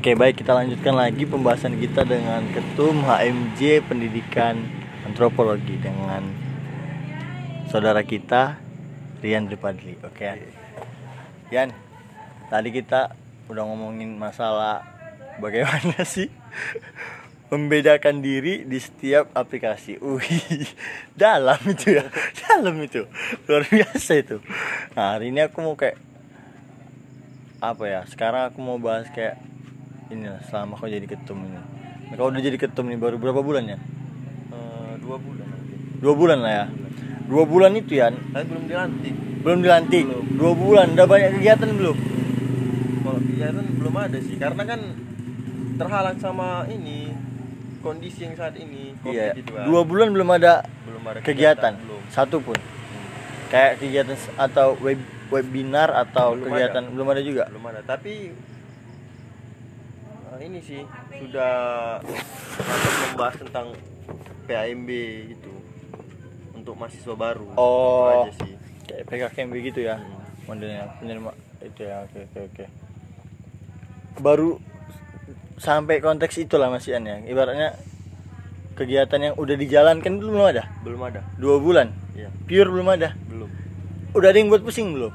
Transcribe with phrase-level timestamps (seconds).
[0.00, 4.56] Oke baik kita lanjutkan lagi pembahasan kita dengan Ketum HMJ Pendidikan
[5.04, 6.24] Antropologi dengan
[7.68, 8.56] saudara kita
[9.20, 10.00] Rian Tripadli.
[10.00, 10.40] Oke.
[11.52, 11.76] Yan,
[12.48, 13.12] tadi kita
[13.52, 14.88] udah ngomongin masalah
[15.36, 16.32] bagaimana sih
[17.52, 20.00] membedakan diri di setiap aplikasi.
[20.00, 20.64] Wih,
[21.12, 22.08] dalam itu ya,
[22.48, 23.04] dalam itu,
[23.44, 24.40] luar biasa itu.
[24.96, 26.00] Nah hari ini aku mau kayak
[27.60, 28.00] apa ya?
[28.08, 29.50] Sekarang aku mau bahas kayak
[30.10, 31.58] inilah selama kau jadi ketum ini.
[32.10, 33.78] Nah, kau udah jadi ketum nih baru berapa bulan ya?
[34.50, 35.46] Eh, dua bulan.
[36.00, 36.66] Dua bulan lah ya.
[37.24, 39.14] Dua bulan itu ya, Tapi belum dilantik.
[39.40, 40.04] belum dilantik.
[40.04, 40.26] Belum.
[40.34, 41.96] Dua bulan, udah banyak kegiatan belum?
[43.00, 44.80] Kalau kegiatan belum ada sih, karena kan
[45.78, 47.14] terhalang sama ini
[47.78, 48.98] kondisi yang saat ini.
[48.98, 49.38] COVID Iya.
[49.38, 49.64] gitu kan.
[49.64, 52.02] Dua bulan belum ada belum ada kegiatan, belum.
[52.10, 52.58] satu pun.
[53.46, 54.98] Kayak kegiatan atau web
[55.30, 57.44] webinar atau Belum kegiatan belum ada juga.
[57.46, 58.34] belum ada tapi
[60.38, 60.82] ini sih
[61.18, 61.54] sudah
[63.10, 63.66] membahas tentang
[64.46, 64.88] PAMB
[65.34, 65.52] itu
[66.54, 68.06] untuk mahasiswa baru Oh.
[68.06, 68.52] Itu aja sih
[68.86, 69.96] Kayak PKKMB gitu ya.
[69.98, 70.18] Hmm.
[70.46, 71.30] Modelnya penerima
[71.62, 72.02] itu ya.
[72.06, 72.64] Oke oke oke.
[74.18, 74.50] Baru
[75.58, 77.22] sampai konteks itulah Mas Ian ya.
[77.22, 77.78] Ibaratnya
[78.74, 80.66] kegiatan yang udah dijalankan belum ada.
[80.82, 81.92] belum ada Dua bulan.
[82.16, 83.14] iya Pure belum ada.
[83.28, 83.50] belum
[84.10, 85.12] Udah ada yang buat pusing belum?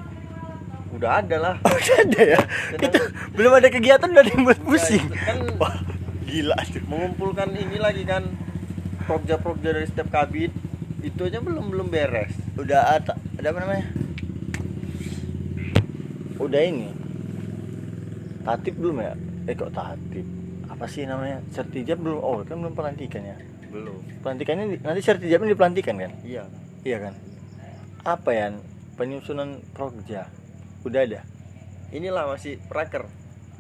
[0.94, 2.40] Udah ada lah Udah ada ya.
[2.78, 3.00] Itu
[3.34, 5.06] belum ada kegiatan udah ada yang buat pusing.
[5.12, 5.76] kan Wah,
[6.24, 6.84] gila tuh.
[6.86, 8.24] mengumpulkan ini lagi kan
[9.06, 10.50] prokja-prokja dari setiap kabit
[11.06, 13.86] itu aja belum belum beres Udah ada ada apa namanya?
[16.36, 16.90] Udah ini.
[18.44, 19.14] Tatip belum ya?
[19.46, 20.26] Eh kok tatip?
[20.70, 21.40] Apa sih namanya?
[21.50, 22.20] Sertijab belum?
[22.20, 23.38] Oh, kan belum pelantikan ya.
[23.70, 26.12] belum Pelantikannya nanti sertijabnya dipelantikan kan?
[26.24, 26.48] iya
[26.82, 27.14] Iya kan?
[28.02, 28.48] Apa ya?
[28.96, 30.30] Penyusunan prokja.
[30.86, 31.22] Udah ada.
[31.90, 33.10] inilah masih praker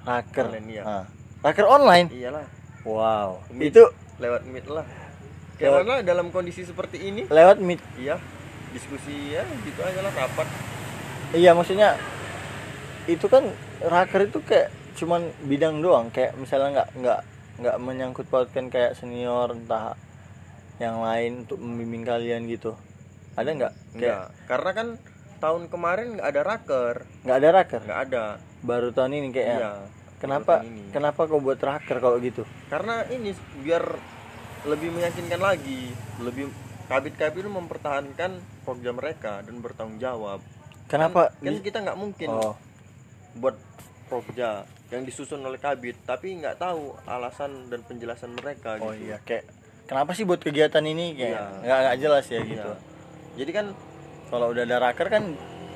[0.01, 0.45] Raker.
[0.47, 0.83] Online, iya.
[0.83, 1.05] Ah.
[1.41, 2.07] Raker online.
[2.09, 2.45] iyalah
[2.85, 3.41] Wow.
[3.49, 3.73] Meet.
[3.73, 4.85] Itu lewat meet lah
[5.57, 7.81] Lewat- kayak mana dalam kondisi seperti ini lewat meet.
[7.97, 8.21] iya
[8.69, 10.45] diskusi ya gitu aja lah rapat
[11.31, 11.97] Iya, maksudnya
[13.05, 13.50] itu kan
[13.81, 17.19] raker itu kayak cuman bidang doang, kayak misalnya nggak nggak
[17.55, 19.97] nggak menyangkut pautkan kayak senior entah
[20.77, 22.75] yang lain untuk membimbing kalian gitu.
[23.33, 23.73] Ada nggak?
[23.95, 24.88] Kayak karena kan
[25.45, 27.81] tahun kemarin nggak ada raker nggak ada raker.
[27.81, 28.25] nggak ada
[28.59, 29.57] Baru tahun ini kayaknya.
[29.59, 29.73] iya
[30.16, 30.66] Kenapa?
[30.66, 30.89] ini.
[30.89, 32.41] Kenapa kau buat raker kalau gitu?
[32.66, 33.29] karena ini
[33.61, 33.83] biar
[34.66, 36.50] lebih meyakinkan lagi lebih
[36.85, 40.41] kabit-kabit mempertahankan program mereka dan bertanggung jawab
[40.85, 41.29] Kenapa?
[41.35, 42.57] kan, kan kita nggak mungkin oh,
[43.35, 43.53] buat
[44.06, 49.17] prokja yang disusun oleh kabit tapi nggak tahu alasan dan penjelasan mereka oh gitu iya,
[49.19, 49.45] kayak
[49.85, 51.45] kenapa sih buat kegiatan ini kayak Iya.
[51.62, 52.72] nggak nggak jelas ya gitu.
[52.72, 52.81] Iya.
[53.35, 53.66] jadi kan
[54.25, 55.24] Kalau udah ada raker kan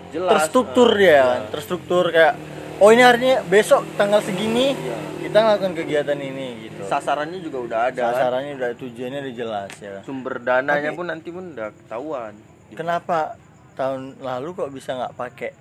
[0.10, 0.32] jelas.
[0.36, 2.34] Terstruktur eh, ya kan terstruktur kayak
[2.78, 4.98] oh ini harinya besok tanggal segini Iya.
[5.22, 6.82] kita ngelakukan kegiatan ini gitu.
[6.84, 8.12] Sasarannya juga udah ada kan.
[8.12, 9.96] sasarannya udah tujuannya udah jelas ya.
[10.02, 12.34] Sumber dananya Tapi- pun nanti pun udah ketahuan.
[12.70, 13.38] kenapa
[13.74, 15.52] tahun lalu kok bisa nggak pakai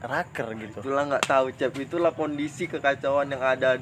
[0.00, 0.78] raker gitu?
[0.80, 1.72] Itulah nggak tahu cep.
[1.74, 3.76] Itulah kondisi kekacauan yang ada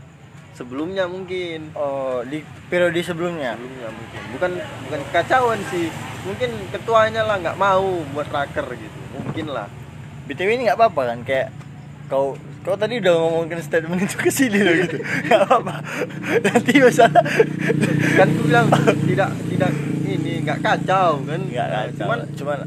[0.57, 1.71] sebelumnya mungkin.
[1.79, 3.55] Oh di periode sebelumnya?
[3.55, 4.21] Sebelumnya mungkin.
[4.35, 4.51] Bukan
[4.89, 5.87] bukan kekacauan sih.
[6.27, 8.99] Mungkin ketuanya lah nggak mau buat raker gitu.
[9.19, 9.71] Mungkin lah.
[10.27, 11.19] Btw ini nggak apa-apa kan?
[11.23, 11.49] Kayak
[12.09, 12.35] kau
[12.67, 14.99] kau tadi udah ngomongin statement itu ke sini loh gitu.
[15.01, 15.75] Nggak apa-apa.
[16.43, 17.23] Nanti masalah
[18.19, 18.67] kan aku bilang
[19.07, 19.73] tidak tidak
[20.05, 21.41] ini nggak kacau kan?
[21.49, 22.07] Nggak kacau.
[22.07, 22.59] Cuman cuman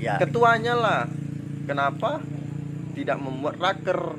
[0.00, 0.14] ya.
[0.18, 1.02] ketuanya lah.
[1.66, 2.22] Kenapa
[2.94, 4.14] tidak membuat raker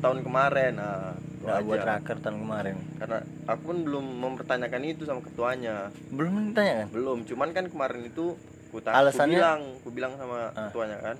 [0.00, 0.80] tahun kemarin?
[0.80, 2.76] Nah nggak buat raker tahun kemarin.
[2.96, 5.94] Karena aku pun belum mempertanyakan itu sama ketuanya.
[6.08, 8.34] Belum ditanya kan belum cuman kan kemarin itu
[8.66, 9.32] ku, Alasannya?
[9.32, 10.68] ku bilang ku bilang sama Ah.
[10.68, 11.16] ketuanya kan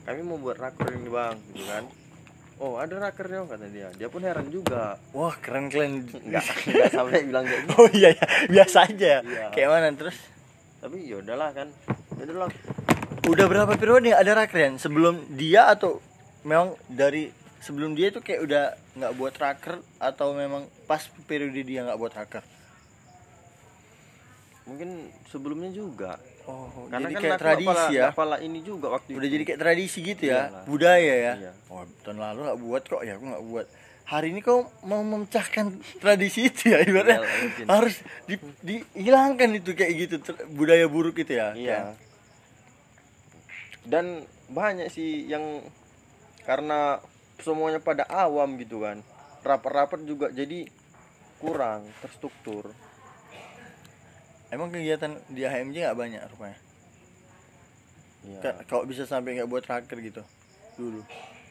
[0.00, 1.84] kami mau buat raker ini bang gitu kan.
[2.56, 3.88] Oh ada rakernya kata dia.
[3.94, 5.00] Dia pun heran juga.
[5.10, 6.04] Wah keren keren.
[6.28, 6.44] Nggak
[6.88, 7.72] sampai bilang kayak gitu.
[7.74, 9.46] Oh iya ya biasa aja Iya.
[9.50, 10.16] kayak mana terus?
[10.78, 11.68] Tapi ya udahlah kan.
[12.14, 12.48] Ya udahlah.
[13.22, 16.00] Udah berapa periode ada rakren sebelum dia atau
[16.42, 17.28] memang dari
[17.58, 18.64] sebelum dia itu kayak udah
[19.00, 22.44] nggak buat raker atau memang pas periode dia nggak buat raker
[24.70, 26.14] mungkin sebelumnya juga.
[26.46, 28.06] Oh karena jadi kan kayak tradisi kepala- ya?
[28.14, 29.34] Kepala ini juga waktu udah itu.
[29.34, 30.40] jadi kayak tradisi gitu ya?
[30.46, 30.64] Iyalah.
[30.64, 31.32] budaya ya?
[31.36, 31.52] Iya.
[31.66, 33.02] oh tahun lalu nggak buat kok.
[33.02, 33.66] Ya aku nggak buat.
[34.10, 35.66] Hari ini kau mau memecahkan
[35.98, 37.18] tradisi itu ya ibaratnya?
[37.22, 37.94] Iyalah, harus
[38.26, 41.54] di, dihilangkan itu kayak gitu ter- budaya buruk itu ya?
[41.54, 41.94] Iya.
[43.86, 45.62] Dan banyak sih yang
[46.42, 46.98] karena
[47.40, 49.00] semuanya pada awam gitu kan.
[49.40, 50.68] Rapat-rapat juga jadi
[51.36, 52.70] kurang terstruktur.
[54.50, 56.58] emang kegiatan di HMJ nggak banyak rupanya
[58.20, 58.38] Iya.
[58.42, 60.22] Ka- kalau bisa sampai nggak buat raker gitu
[60.74, 61.00] dulu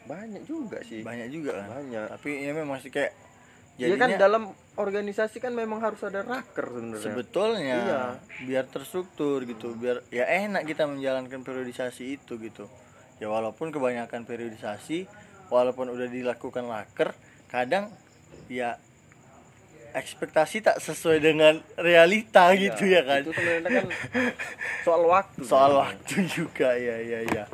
[0.02, 1.00] Banyak juga sih.
[1.00, 2.06] banyak juga kan Banyak.
[2.12, 3.16] tapi ya memang masih kayak
[3.76, 4.42] ya kan Jadinya- dalam
[4.76, 8.00] organisasi kan memang harus ada raker sebenarnya sebetulnya Iya.
[8.44, 12.68] biar terstruktur gitu biar ya enak kita menjalankan periodisasi itu gitu
[13.16, 15.08] ya walaupun kebanyakan periodisasi
[15.50, 17.12] walaupun udah dilakukan laker
[17.50, 17.90] kadang
[18.46, 18.78] ya
[19.90, 23.26] ekspektasi tak sesuai dengan realita gitu ya kan.
[23.26, 23.34] itu
[23.66, 23.86] kan
[24.86, 25.42] soal waktu.
[25.42, 27.44] Soal waktu juga ya ya ya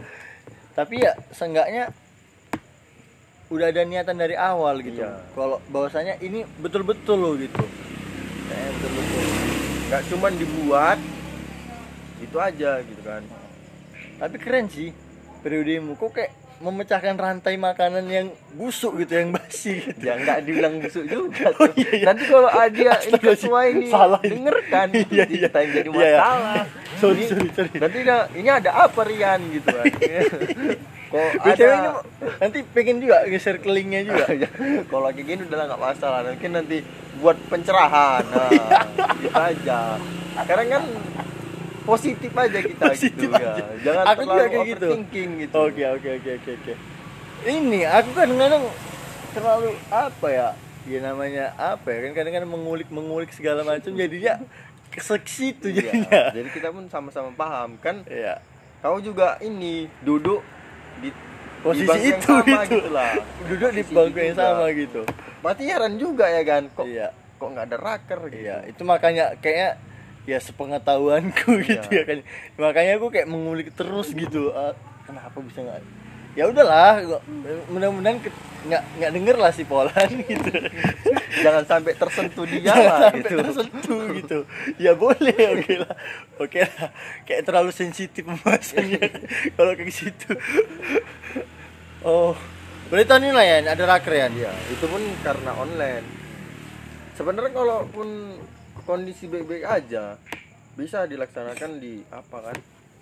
[0.77, 1.89] tapi ya seenggaknya
[3.49, 5.01] udah ada niatan dari awal gitu.
[5.01, 5.25] Iya.
[5.33, 7.65] kalau bahwasanya ini betul-betul loh gitu.
[8.53, 9.25] Kayaknya betul-betul.
[9.89, 10.99] Nggak cuman dibuat
[12.21, 13.25] itu aja gitu kan.
[14.21, 14.93] Tapi keren sih
[15.41, 15.97] periodemu.
[15.97, 21.05] Kok kayak memecahkan rantai makanan yang busuk gitu yang basi gitu ya nggak dibilang busuk
[21.05, 21.77] juga Oh, tuh.
[21.77, 22.05] iya, iya.
[22.07, 25.25] nanti kalau ada ini ketua ini Salah denger kan Iya, iya.
[25.43, 26.17] kita yang jadi Iya, iya.
[26.17, 26.63] masalah
[26.97, 29.85] sorry Ini- sorry sorry nanti dah, ini ada apa Rian gitu kan
[31.07, 31.91] kok BTW ini ada
[32.41, 34.25] nanti pengen juga geser ke linknya juga
[34.87, 36.83] kalau kayak gini udah nggak masalah mungkin nanti
[37.17, 38.79] buat pencerahan nah, Iya.
[39.15, 39.81] gitu aja
[40.37, 40.83] sekarang kan
[41.87, 43.55] positif aja kita Positif gitu aja.
[43.55, 44.87] ya jangan Aku juga terlalu kayak gitu.
[45.39, 46.73] gitu Oke oke oke oke oke.
[47.47, 48.65] Ini aku kan kadang
[49.31, 50.49] terlalu apa ya?
[50.85, 51.99] Ya namanya apa ya?
[52.03, 54.43] Kan kadang-kadang mengulik mengulik segala macam jadinya
[54.89, 56.21] ke situ Iya, jadinya.
[56.33, 58.41] jadi kita pun sama-sama paham kan Iya.
[58.79, 60.41] kau juga ini duduk
[60.99, 61.11] di
[61.59, 62.79] Posisi di itu sama gitu.
[62.79, 63.13] gitu lah
[63.45, 64.45] Duduk di bangku yang juga.
[64.47, 65.01] sama gitu.
[65.39, 67.09] berarti heran juga ya kan kok Iya.
[67.13, 69.71] kok nggak ada raker gitu Iya, itu makanya kayaknya
[70.27, 71.97] ya sepengetahuanku gitu Iya.
[71.97, 72.19] ya kan.
[72.57, 74.51] Makanya aku kayak mengulik terus gitu.
[74.51, 75.83] Ah, kenapa bisa nggak?
[76.37, 77.01] Ya udahlah,
[77.67, 78.35] mudah-mudahan ke-
[78.67, 80.53] nggak nggak denger lah si Polan gitu.
[81.45, 84.39] jangan sampai tersentuh dia lah sampai gitu tersentuh gitu.
[84.77, 85.95] Ya boleh, oke lah.
[86.37, 86.93] Oke lah.
[87.25, 89.01] Kayak terlalu sensitif pembahasannya
[89.55, 90.29] kalau kayak situ.
[92.03, 92.37] Oh,
[92.87, 94.27] berarti tahun ini lah ya ada raker ya?
[94.29, 96.05] Iya, itu pun karena online.
[97.15, 98.09] Sebenarnya kalaupun
[98.87, 100.15] kondisi baik-baik aja,
[100.73, 102.57] bisa dilaksanakan di apa kan?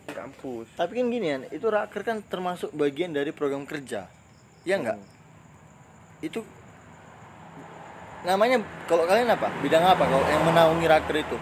[0.05, 0.69] Kampus.
[0.75, 4.09] Tapi kan gini ya, itu raker kan termasuk bagian dari program kerja.
[4.65, 4.97] Ya enggak?
[4.97, 5.09] Hmm.
[6.21, 6.41] Itu
[8.25, 9.53] namanya kalau kalian apa?
[9.61, 11.37] Bidang apa kalau yang menaungi raker itu?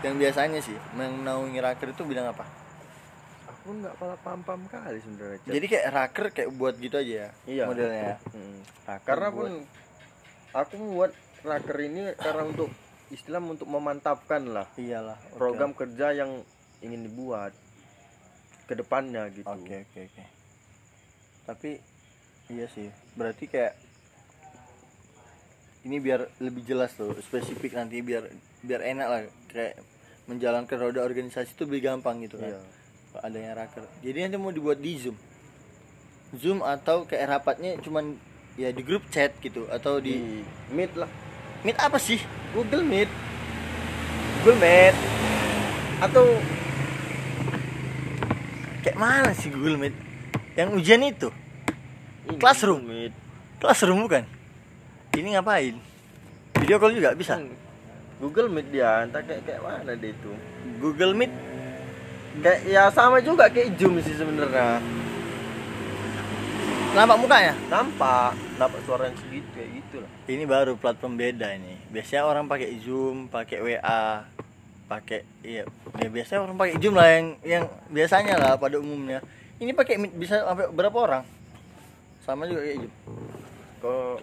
[0.00, 2.46] Yang biasanya sih, yang menaungi raker itu bidang apa?
[3.50, 5.38] Aku nggak pala paham-paham kali sebenarnya.
[5.44, 7.64] Jadi kayak raker kayak buat gitu aja ya Iya.
[7.66, 8.16] modelnya ya.
[8.32, 8.58] Hmm.
[8.86, 9.52] Raker Karena buat- pun
[10.50, 12.70] aku membuat raker ini karena untuk
[13.10, 15.38] istilah untuk memantapkan lah iyalah oke.
[15.38, 16.46] program kerja yang
[16.80, 17.52] ingin dibuat
[18.70, 19.50] ke depannya gitu.
[19.50, 20.24] Oke oke oke.
[21.50, 21.70] Tapi
[22.54, 22.86] iya sih,
[23.18, 23.74] berarti kayak
[25.82, 28.30] ini biar lebih jelas tuh, spesifik nanti biar
[28.62, 29.20] biar enak lah
[29.50, 29.80] kayak
[30.30, 32.54] menjalankan roda organisasi itu lebih gampang gitu kan.
[32.54, 32.62] Iya.
[33.26, 33.82] Adanya raker.
[34.06, 35.18] Jadi nanti mau dibuat di Zoom.
[36.38, 38.14] Zoom atau kayak rapatnya cuman
[38.54, 40.16] ya di grup chat gitu atau Di di
[40.70, 41.10] Meet lah.
[41.60, 42.16] Meet apa sih?
[42.56, 43.10] Google Meet
[44.40, 44.96] Google Meet
[46.00, 46.24] atau
[48.80, 49.94] Kayak mana sih Google Meet?
[50.56, 51.28] Yang ujian itu?
[52.24, 52.80] ini, Classroom.
[52.88, 53.12] Meet
[53.60, 54.24] Classroom bukan?
[55.12, 55.76] Ini ngapain?
[56.56, 57.36] Video call juga bisa?
[57.36, 57.52] Hmm,
[58.24, 60.32] Google Meet dia entah kayak kayak mana dia itu
[60.80, 61.32] Google Meet
[62.40, 64.80] kayak ya sama juga kayak Zoom sih sebenarnya
[66.96, 67.54] nampak mukanya?
[67.68, 71.80] nampak dapat suara yang segitu kayak gitu lah Ini baru platform beda ini.
[71.88, 74.28] Biasanya orang pakai Zoom, pakai WA,
[74.84, 75.64] pakai iya,
[75.96, 79.24] ya biasanya orang pakai Zoom lah yang yang biasanya lah pada umumnya.
[79.56, 81.24] Ini pakai Meet bisa sampai berapa orang?
[82.20, 82.92] Sama juga kayak Zoom.
[83.80, 84.20] kalau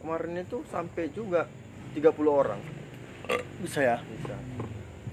[0.00, 1.44] kemarin itu sampai juga
[1.92, 2.60] 30 orang
[3.60, 4.00] Bisa ya?
[4.00, 4.32] bisa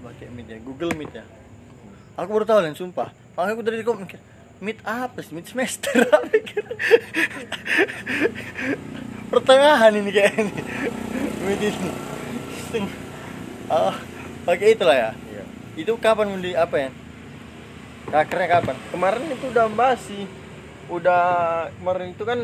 [0.00, 1.24] Pakai Meet ya, Google Meet ya.
[2.16, 3.12] Aku baru tahu Len, sumpah.
[3.36, 4.18] Makanya aku dari kok mikir,
[4.58, 5.32] Meet apa sih?
[5.32, 5.94] Meet semester.
[9.30, 10.60] Pertengahan ini kayak ini.
[11.46, 11.90] Meet ini.
[12.68, 12.96] Sing-
[13.68, 13.92] Ah,
[14.42, 15.10] pakai itulah ya.
[15.28, 15.44] iya
[15.76, 16.90] Itu kapan di apa ya?
[18.08, 18.76] Rakernya kapan?
[18.88, 20.24] kemarin itu udah bahas sih
[20.88, 21.24] udah
[21.76, 22.40] kemarin itu kan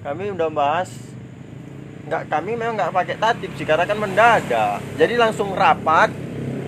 [0.00, 0.88] kami udah bahas
[2.08, 6.08] nggak kami memang nggak pakai tatip sih karena kan mendadak jadi langsung rapat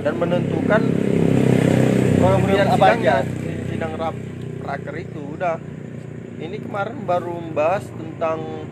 [0.05, 0.85] dan menentukan
[2.21, 3.17] Program apa aja?
[3.83, 4.15] Sidang rap
[4.63, 5.59] raker itu udah
[6.39, 8.63] ini kemarin baru membahas tentang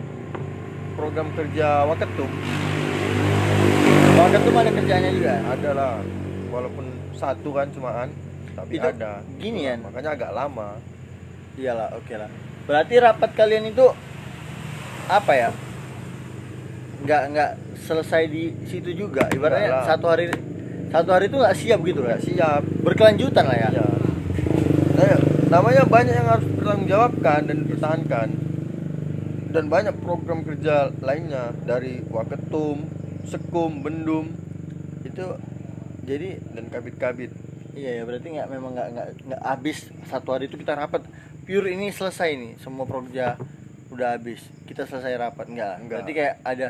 [0.95, 2.31] program kerja Waketum
[4.15, 5.35] Waktu itu ada kerjanya juga.
[5.51, 5.93] ada lah
[6.47, 8.07] walaupun satu kan cumaan
[8.55, 9.75] tapi Itu ada gini ya?
[9.83, 10.79] makanya agak lama
[11.59, 12.31] Iyalah, oke lah.
[12.63, 13.83] Berarti rapat kalian itu
[15.11, 15.49] apa ya?
[17.03, 17.51] Nggak nggak
[17.83, 19.27] selesai di situ juga.
[19.27, 20.31] Ibaratnya satu hari
[20.87, 22.23] satu hari itu nggak siap gitu nggak kan?
[22.23, 23.69] siap Berkelanjutan lah ya.
[23.75, 24.00] ya
[25.51, 28.29] namanya banyak yang harus bertanggung jawabkan dan dipertahankan.
[29.51, 32.87] Dan banyak program kerja lainnya dari Waketum,
[33.27, 34.31] Sekum, Bendum
[35.03, 35.27] itu
[36.01, 37.35] jadi dan kabit-kabit.
[37.71, 39.91] iya ya berarti nggak memang nggak nggak nggak habis.
[40.07, 41.03] Satu hari itu kita rapat.
[41.43, 43.35] Pure ini selesai nih semua proja
[43.91, 44.39] udah habis.
[44.63, 45.87] Kita selesai rapat enggak Nggak.
[45.99, 46.67] berarti kayak ada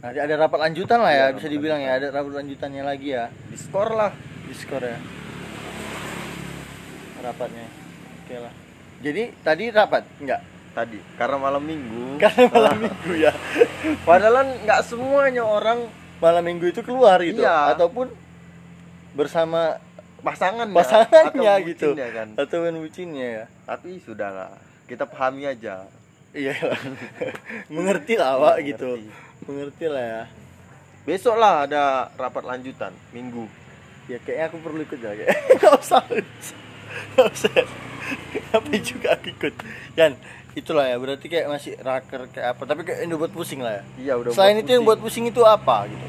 [0.00, 3.08] nanti ada rapat lanjutan lah ya Iya, bisa rapat dibilang ya ada rapat lanjutannya lagi
[3.12, 3.28] ya.
[3.52, 4.12] Diskor lah.
[4.48, 4.96] di skor ya.
[7.20, 7.79] Rapatnya
[8.30, 8.54] oke lah.
[9.02, 10.06] Jadi tadi rapat?
[10.22, 10.40] Enggak?
[10.70, 12.14] Tadi karena malam minggu.
[12.22, 13.32] Karena malam minggu ya.
[14.08, 15.90] Padahal nggak semuanya orang
[16.22, 17.42] malam minggu itu keluar gitu.
[17.42, 17.74] Iya.
[17.74, 18.06] ataupun
[19.18, 19.82] bersama
[20.22, 21.98] pasangan pasangannya gitu.
[21.98, 22.38] ya kan.
[22.38, 23.44] Atau bucinnya ya.
[23.66, 24.54] Tapi sudahlah
[24.86, 25.90] kita pahami aja.
[26.30, 26.54] Iya.
[26.62, 26.80] Lah.
[27.74, 28.70] mengerti lah awak Mengerti.
[28.70, 28.90] gitu.
[29.50, 30.22] Mengerti lah ya.
[31.02, 33.50] Besok lah ada rapat lanjutan minggu.
[34.06, 35.34] Ya kayaknya aku perlu ikut ya kayak.
[35.58, 36.02] Nggak usah
[38.50, 39.54] ngapain juga aku ikut?
[39.94, 40.12] Yan
[40.50, 42.62] itulah ya berarti kayak masih raker kayak apa.
[42.66, 43.82] Tapi kayak udah buat pusing lah ya.
[43.98, 46.06] Iya udah selain itu yang buat pusing itu apa gitu?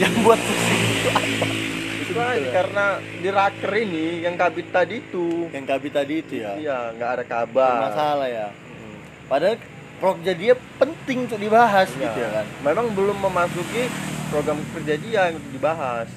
[0.00, 1.46] Yang buat pusing itu apa?
[2.04, 5.48] Itu kan karena di raker ini yang kabit tadi itu.
[5.52, 6.52] Yang kabi tadi itu ya?
[6.56, 7.78] Iya nggak ada kabar.
[7.92, 8.48] Masalah ya?
[8.50, 8.96] Hmm.
[9.24, 9.56] padahal
[10.00, 12.00] program dia penting untuk dibahas Iya.
[12.08, 12.46] gitu ya kan?
[12.60, 13.88] Memang belum memasuki
[14.28, 16.08] program kerja dia yang dibahas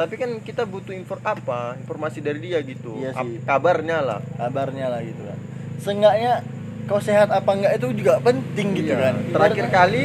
[0.00, 1.76] tapi kan kita butuh info apa?
[1.76, 2.96] Informasi dari dia gitu.
[2.96, 3.44] Iya sih.
[3.44, 4.20] kabarnya lah.
[4.40, 5.36] Kabarnya lah gitu kan.
[5.76, 6.40] Seenggaknya
[6.88, 9.12] kau sehat apa enggak itu juga penting gitu Iya.
[9.12, 10.02] kan terakhir Ibaratnya- kali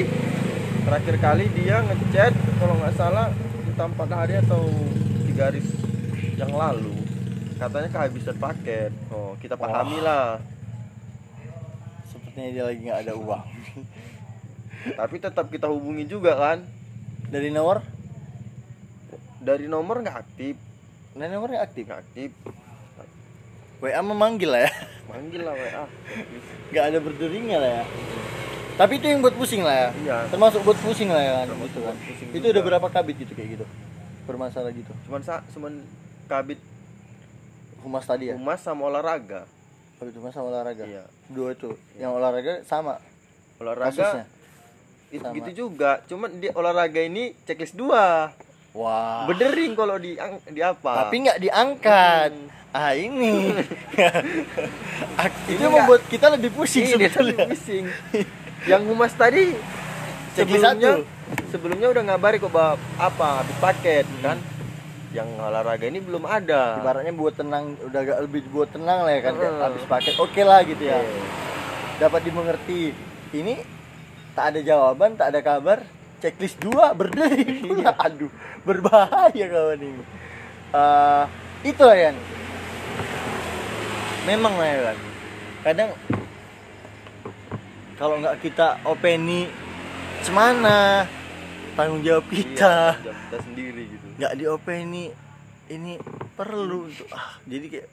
[0.86, 3.32] terakhir kali dia ngechat kalau nggak salah
[3.66, 4.62] entah empat hari atau
[5.26, 5.64] tiga hari
[6.36, 6.92] yang lalu.
[7.56, 8.92] Katanya kehabisan paket.
[9.08, 10.44] Oh kita pahami lah.
[12.12, 13.48] Sepertinya dia lagi nggak ada uang.
[15.00, 16.68] Tapi tetap kita hubungi juga kan.
[17.26, 17.95] Dari nomor
[19.46, 20.58] dari nomor nggak aktif.
[21.14, 21.86] Dari nomornya aktif?
[21.86, 22.30] Nggak aktif.
[23.80, 24.72] WA memanggil lah ya.
[25.06, 25.86] Manggil lah wa
[26.74, 27.84] nggak ada berderingnya lah ya.
[28.76, 29.90] Tapi itu yang buat pusing lah ya.
[30.02, 30.18] Iya.
[30.34, 31.34] Termasuk buat pusing lah ya.
[31.46, 31.96] Termasuk gitu kan.
[31.96, 32.52] pusing itu juga.
[32.58, 33.66] udah berapa kabit gitu kayak gitu?
[34.26, 34.92] Bermasalah gitu.
[35.06, 35.86] Cuman sa cuman
[36.26, 36.60] kabit
[37.86, 38.36] humas tadi ya?
[38.36, 39.46] humas sama olahraga.
[40.02, 40.84] Kabit humas sama olahraga?
[40.84, 41.06] Iya.
[41.30, 41.78] Dua itu.
[41.96, 42.98] Yang olahraga sama?
[43.62, 44.26] Olahraga kasusnya?
[45.14, 45.36] itu Sama.
[45.38, 45.92] gitu juga.
[46.10, 48.34] Cuman dia olahraga ini checklist dua
[48.76, 52.52] wah bedering kalau di di apa tapi nggak diangkat Hmm.
[52.76, 53.56] ah ini
[55.48, 57.86] itu Ini membuat kita lebih pusing Ini sebetulnya pusing.
[58.66, 59.56] Yang humas tadi
[60.34, 61.08] sebelumnya satu.
[61.48, 64.36] sebelumnya udah ngabari kok bab apa habis paket kan.
[65.10, 66.76] Yang olahraga ini belum ada.
[66.76, 69.60] ibaratnya buat tenang udah agak lebih buat tenang lah ya kan Heeh.
[69.64, 71.20] habis paket oke lah gitu ya Oke.
[71.96, 72.92] dapat dimengerti
[73.32, 73.56] ini
[74.36, 75.80] tak ada jawaban tak ada kabar
[76.26, 78.34] checklist dua berdering pula aduh
[78.66, 80.04] berbahaya kawan ini.
[80.74, 81.26] Eh
[81.70, 82.18] itu lah Yan.
[84.26, 84.98] Memang lah ya kan
[85.66, 85.90] kadang
[87.98, 89.50] kalau nggak kita openi
[90.26, 91.06] semana
[91.78, 92.98] tanggung jawab kita.
[92.98, 94.06] Iya, kita sendiri gitu.
[94.18, 95.14] nggak diopeni
[95.70, 95.98] ini
[96.34, 97.90] perlu untuk ah jadi kayak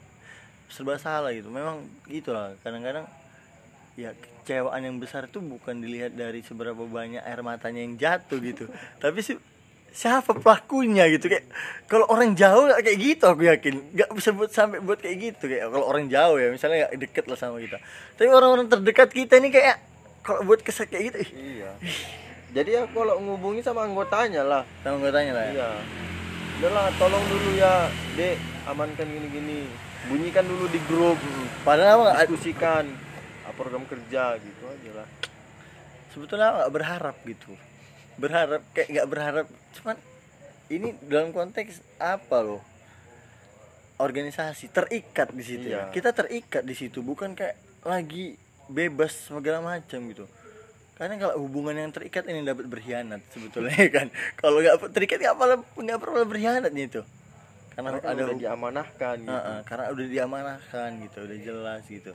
[0.73, 1.53] serba salah gitu.
[1.53, 3.05] Memang gitu lah kadang-kadang
[3.93, 4.11] ya
[4.43, 8.65] kecewaan yang besar itu bukan dilihat dari seberapa banyak air matanya yang jatuh gitu.
[9.03, 9.37] Tapi sih
[9.93, 11.29] siapa pelakunya gitu?
[11.29, 11.45] Kayak
[11.85, 13.93] kalau orang jauh kayak gitu aku yakin.
[13.93, 15.43] Nggak bisa buat sampai buat kayak gitu.
[15.47, 17.77] Kayak kalau orang jauh ya misalnya nggak deket lah sama kita.
[18.17, 19.77] Tapi orang-orang terdekat kita ini kayak
[20.25, 21.71] kalau buat kesek kayak gitu Iya.
[22.53, 24.61] Jadi ya kalau ngubungi sama anggotanya lah.
[24.85, 25.53] sama gue tanya lah ya?
[25.57, 25.69] Iya.
[26.61, 28.37] Udahlah, tolong dulu ya, Dek,
[28.69, 29.65] amankan gini-gini.
[30.05, 31.17] Bunyikan dulu di grup,
[31.65, 32.17] padahal apa nggak?
[32.29, 32.85] Diskusikan
[33.51, 35.09] program kerja gitu aja lah.
[36.15, 37.51] sebetulnya nggak berharap gitu.
[38.15, 39.45] Berharap kayak nggak berharap.
[39.75, 39.97] Cuman
[40.71, 42.61] ini dalam konteks apa loh?
[43.99, 45.89] Organisasi terikat di situ ya.
[45.89, 45.91] Iya.
[45.91, 48.37] kita terikat di situ bukan kayak lagi
[48.71, 50.25] bebas segala macam gitu.
[50.93, 54.07] Karena kalau hubungan yang terikat ini dapat berkhianat sebetulnya kan?
[54.39, 57.01] Kalau nggak terikat nggak pernah nggak pernah berkhianatnya itu.
[57.73, 59.33] Karena Karena ada udah diamanahkan gitu.
[59.33, 62.13] Heeh, karena udah diamanahkan gitu udah jelas gitu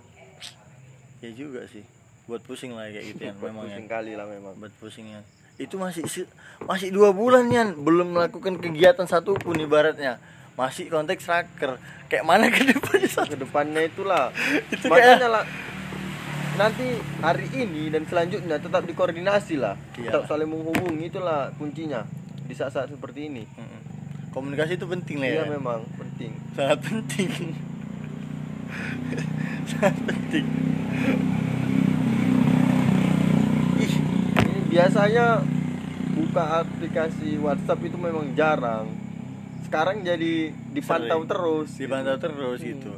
[1.19, 1.83] ya juga sih
[2.25, 4.53] buat pusing lah kayak gitu ya memang ya pusing kali lah memang.
[4.55, 5.21] buat pusingnya
[5.57, 6.29] itu masih si-
[6.63, 10.17] masih dua bulan ya belum melakukan kegiatan satu pun ibaratnya
[10.55, 14.29] masih konteks raker kayak mana ke depannya satu Ke depannya itulah.
[14.75, 15.45] Itu Makanya lah
[16.55, 19.79] nanti hari ini dan selanjutnya tetap dikoordinasi lah.
[19.95, 20.11] Iya.
[20.11, 22.03] Tetap saling menghubungi itulah kuncinya
[22.43, 23.43] di saat-saat seperti ini.
[24.29, 26.31] Komunikasi itu penting lah ya Iya memang penting.
[26.53, 27.29] sangat penting
[29.71, 30.45] sangat penting
[33.79, 33.93] Ih,
[34.43, 35.43] ini biasanya
[36.15, 38.87] buka aplikasi WhatsApp itu memang jarang.
[39.61, 41.29] Sekarang jadi dipantau Sering.
[41.29, 41.69] terus.
[41.77, 42.25] dipantau gitu.
[42.25, 42.71] terus Hmm.
[42.71, 42.93] gitu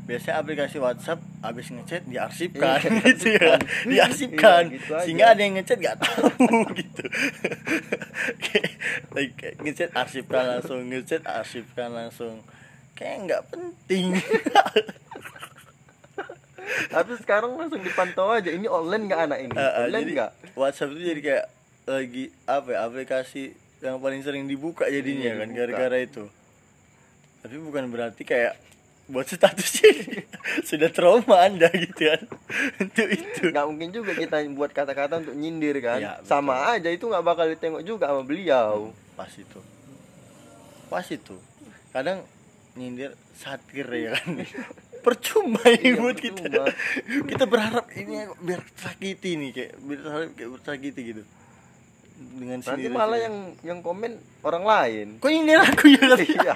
[0.00, 3.54] biasanya aplikasi WhatsApp habis ngechat diarsipkan gitu ya
[3.86, 5.02] diarsipkan Iya, gitu aja.
[5.06, 6.26] sehingga ada yang ngechat nggak tahu
[6.82, 7.04] gitu
[8.42, 12.42] kayak ngechat arsipkan langsung ngechat arsipkan langsung
[12.98, 14.18] kayak nggak penting
[16.88, 19.54] tapi sekarang langsung dipantau aja ini online nggak anak ini?
[19.54, 20.30] Eh, eh, online nggak?
[20.54, 21.46] WhatsApp itu jadi kayak
[21.88, 23.42] lagi apa ya aplikasi
[23.80, 26.24] yang paling sering dibuka jadinya Iya, kan gara-gara itu.
[27.40, 28.54] Tapi bukan berarti kayak
[29.10, 30.22] buat status ini
[30.62, 32.22] sudah trauma anda gitu kan
[32.78, 33.50] untuk itu.
[33.50, 35.98] Nggak mungkin juga kita buat kata-kata untuk nyindir kan?
[35.98, 36.28] Betul.
[36.28, 38.94] sama aja itu nggak bakal ditengok juga sama beliau.
[39.18, 39.60] Pas itu.
[40.86, 41.34] Pas itu.
[41.90, 42.22] Kadang
[42.78, 44.46] nyindir satir ya kan
[45.00, 46.40] percuma ini Iya, buat kita.
[46.40, 46.64] percuma.
[47.30, 51.22] kita berharap ini biar tersakiti nih kayak biar terharap kayak tersakiti gitu.
[52.20, 55.06] Dengan nanti malah yang yang komen orang lain.
[55.16, 56.54] Kok nyindir aku ya kan iya.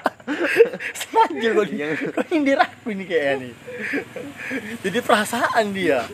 [1.01, 3.55] Sengaja kok dia Yang- kok nyindir aku ini kayaknya nih
[4.81, 6.05] jadi perasaan dia.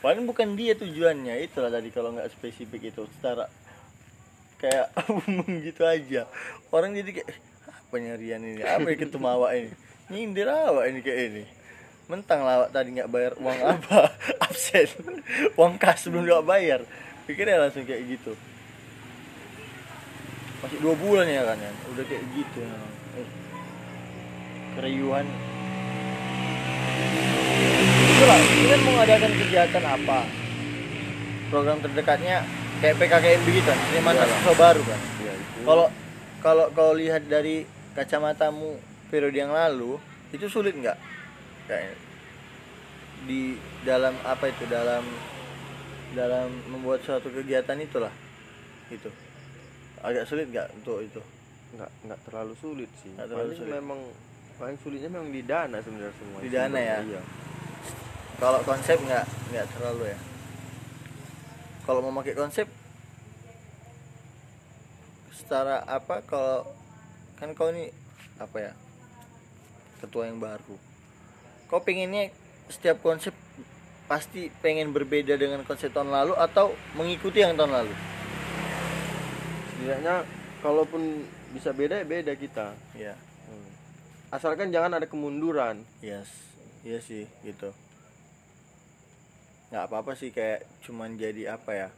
[0.00, 3.46] Paling bukan dia tujuannya itulah tadi kalau nggak spesifik itu secara
[4.56, 6.26] kayak umum gitu aja.
[6.68, 7.38] Orang jadi kayak "Eh,
[7.70, 8.60] apa nyarian ini?
[8.60, 9.70] Apa yang ketemu awak ini
[10.10, 11.44] nyindir awak ini kayak ini.
[12.10, 14.10] Mentang lawak tadi nggak bayar uang apa?
[14.42, 14.90] Absen.
[15.54, 16.80] Uang kas belum nggak bayar.
[17.24, 18.34] Pikirnya langsung kayak gitu.
[20.60, 22.74] Masih dua bulan ya kan ya udah kayak gitu ya.
[23.16, 23.28] Eh,
[24.76, 25.26] keriuhan
[28.20, 30.18] itulah ini kan mengadakan kegiatan apa?
[31.48, 32.44] Program terdekatnya
[32.84, 35.00] kayak PKKMB gitu kan penerimaan mahasiswa baru kan?
[35.24, 35.32] Iya,
[35.64, 35.86] kalau
[36.44, 37.64] kalau kau lihat dari
[37.96, 38.76] kacamatamu
[39.10, 39.98] periode yang lalu
[40.30, 40.96] itu sulit nggak?
[41.66, 41.98] Kayak
[43.26, 45.04] di dalam apa itu dalam
[46.16, 48.10] dalam membuat suatu kegiatan itulah
[48.88, 49.10] itu
[50.00, 51.20] agak sulit nggak untuk itu?
[51.76, 53.12] Nggak nggak terlalu sulit sih.
[53.18, 53.74] Nggak terlalu Paling sulit.
[53.76, 54.00] memang
[54.60, 56.38] paling sulitnya memang di dana sebenarnya semua.
[56.44, 56.96] Di dana ya?
[57.04, 57.22] iya.
[58.40, 60.18] Kalau konsep nggak nggak terlalu ya?
[61.84, 62.66] Kalau mau pakai konsep
[65.34, 66.62] secara apa kalau
[67.40, 67.90] kan kau ini
[68.38, 68.72] apa ya
[70.00, 70.76] ketua yang baru.
[71.68, 72.32] Kau pengennya
[72.66, 73.36] setiap konsep
[74.10, 77.94] pasti pengen berbeda dengan konsep tahun lalu atau mengikuti yang tahun lalu?
[79.70, 80.26] Setidaknya
[80.60, 81.02] kalaupun
[81.54, 82.74] bisa beda ya beda kita.
[82.96, 83.14] Ya
[83.50, 83.70] Hmm.
[84.30, 85.82] asalkan jangan ada kemunduran.
[86.02, 86.30] Yes.
[86.86, 87.74] Iya sih gitu.
[89.70, 91.88] Nggak apa-apa sih kayak cuman jadi apa ya?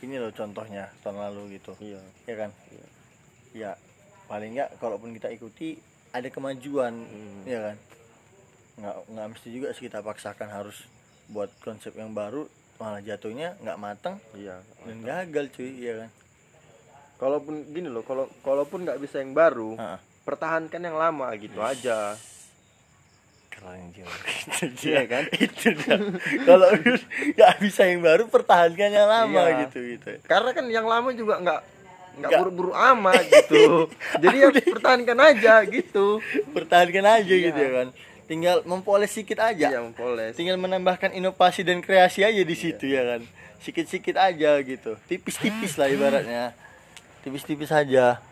[0.00, 1.76] Ini loh contohnya tahun lalu gitu.
[1.80, 2.00] Iya.
[2.24, 2.50] Ya kan?
[2.72, 2.86] Iya.
[3.50, 3.70] ya
[4.30, 5.74] paling nggak kalaupun kita ikuti
[6.10, 7.42] ada kemajuan Hmm.
[7.44, 7.76] ya kan?
[8.76, 10.76] Nggak nggak mesti juga sih kita paksakan harus
[11.26, 16.10] buat konsep yang baru malah jatuhnya nggak matang iya dan gagal cuy ya kan?
[17.16, 19.98] Kalaupun gini loh kalau kalaupun nggak bisa yang baru Heeh.
[20.22, 22.16] pertahankan yang lama gitu aja.
[23.50, 24.08] Keren juga
[24.40, 24.88] itu dia.
[24.88, 25.24] Iya kan?
[25.36, 25.96] itu dia.
[26.42, 26.68] Kalau
[27.30, 29.58] nggak bisa yang baru pertahankan yang lama Iya.
[29.66, 30.10] gitu gitu.
[30.24, 31.60] Karena kan yang lama juga nggak
[32.20, 33.88] nggak buru-buru amat gitu.
[34.22, 36.20] Jadi ya pertahankan aja gitu.
[36.52, 37.46] Pertahankan aja Iya.
[37.50, 37.88] gitu ya kan
[38.30, 39.66] tinggal mempoles sedikit aja.
[39.66, 40.38] Iya mempoles.
[40.38, 43.26] Tinggal menambahkan inovasi dan kreasi aja di situ ya kan
[43.58, 44.94] sikit-sikit aja gitu.
[45.04, 46.54] Tipis-tipis lah ibaratnya.
[47.20, 48.22] Tipis-tipis aja.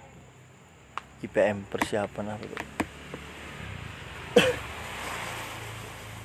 [1.18, 2.62] IPM persiapan apa tuh?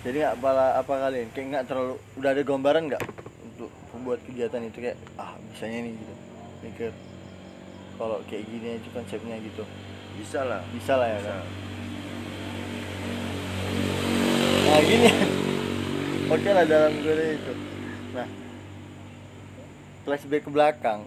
[0.04, 1.28] Jadi nggak apa apa kalian?
[1.32, 3.04] Kayak nggak terlalu udah ada gambaran nggak
[3.42, 6.14] untuk membuat kegiatan itu kayak ah bisanya nih gitu.
[6.62, 6.90] Mikir
[7.98, 9.64] kalau kayak gini aja konsepnya gitu.
[10.18, 10.62] Bisa lah.
[10.74, 11.30] Bisa lah ya bisa.
[11.30, 11.46] kan?
[14.64, 15.10] Nah gini.
[16.34, 17.54] Oke lah dalam gue itu.
[18.18, 18.28] Nah.
[20.04, 21.06] Flashback ke belakang.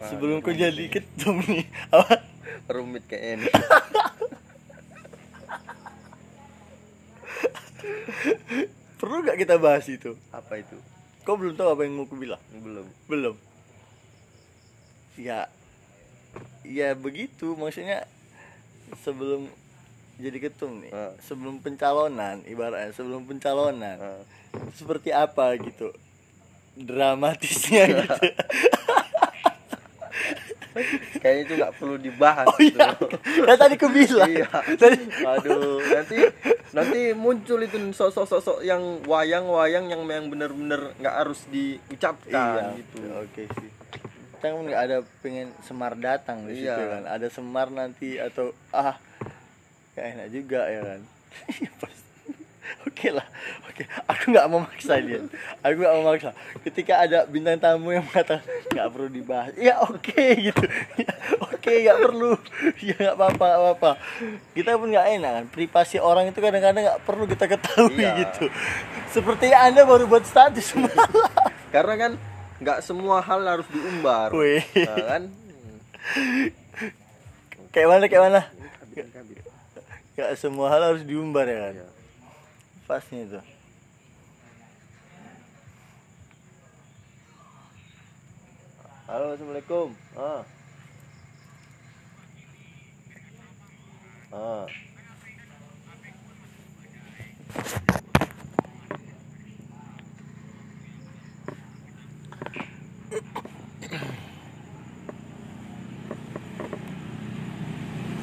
[0.00, 1.66] Wah, sebelum kau rumit jadi ketum nih.
[1.94, 2.24] Apa?
[2.72, 3.48] Rumit kayak ini.
[8.98, 10.14] Perlu nggak kita bahas itu?
[10.30, 10.78] Apa itu?
[11.22, 12.42] Kau belum tahu apa yang mau ku bilang?
[12.50, 12.86] Belum.
[13.06, 13.34] Belum
[15.14, 15.46] ya
[16.62, 18.06] ya begitu maksudnya
[18.98, 19.48] sebelum
[20.16, 21.12] jadi ketum nih Ah.
[21.20, 24.20] sebelum pencalonan ibaratnya sebelum pencalonan Nah,
[24.72, 25.90] seperti apa gitu
[26.74, 28.26] dramatisnya gitu
[31.20, 33.06] kayaknya itu nggak perlu dibahas oh iya gitu.
[33.44, 34.48] kan tadi aku bilang Iya.
[34.74, 36.16] tadi Aduh, nanti
[36.72, 43.04] nanti muncul itu sosok-sosok yang wayang-wayang yang yang benar-benar nggak harus diucapkan iya gitu.
[43.04, 43.68] oke sih
[44.42, 46.90] kan nggak ada pengen semar datang di situ Iya.
[46.90, 47.02] kan.
[47.06, 48.98] Ada semar nanti atau ah
[49.92, 51.00] gak enak juga ya kan.
[51.80, 52.00] Pas-
[52.82, 53.26] oke lah
[53.64, 53.82] oke.
[54.04, 55.20] Aku nggak mau maksa dia.
[55.60, 56.30] Aku nggak mau maksa
[56.62, 59.52] ketika ada bintang tamu yang mengatakan nggak perlu dibahas.
[59.54, 60.64] Ya oke gitu.
[60.98, 62.32] Ya, oke oke nggak perlu.
[62.80, 63.90] Ya nggak apa-apa nggak apa-apa.
[64.52, 65.44] Kita pun nggak enak kan.
[65.48, 68.12] Privasi orang itu kadang-kadang nggak perlu kita ketahui Iya.
[68.18, 68.44] gitu.
[69.08, 71.10] Seperti anda baru buat status semalam
[71.68, 72.12] karena kan
[72.62, 74.30] nggak semua hal harus diumbar.
[74.30, 74.62] Wih.
[74.86, 75.22] Nah, kan?
[77.74, 78.40] Kayak mana kayak mana?
[80.14, 81.74] Nggak semua hal harus diumbar ya kan?
[81.82, 81.88] Iya.
[82.82, 83.40] pas nih tuh
[89.08, 89.88] halo assalamualaikum.
[90.12, 90.44] Ah
[94.32, 94.68] ah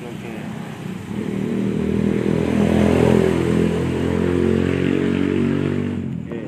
[0.09, 0.33] Oke.
[6.25, 6.39] Oke.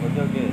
[0.00, 0.44] Oke oke.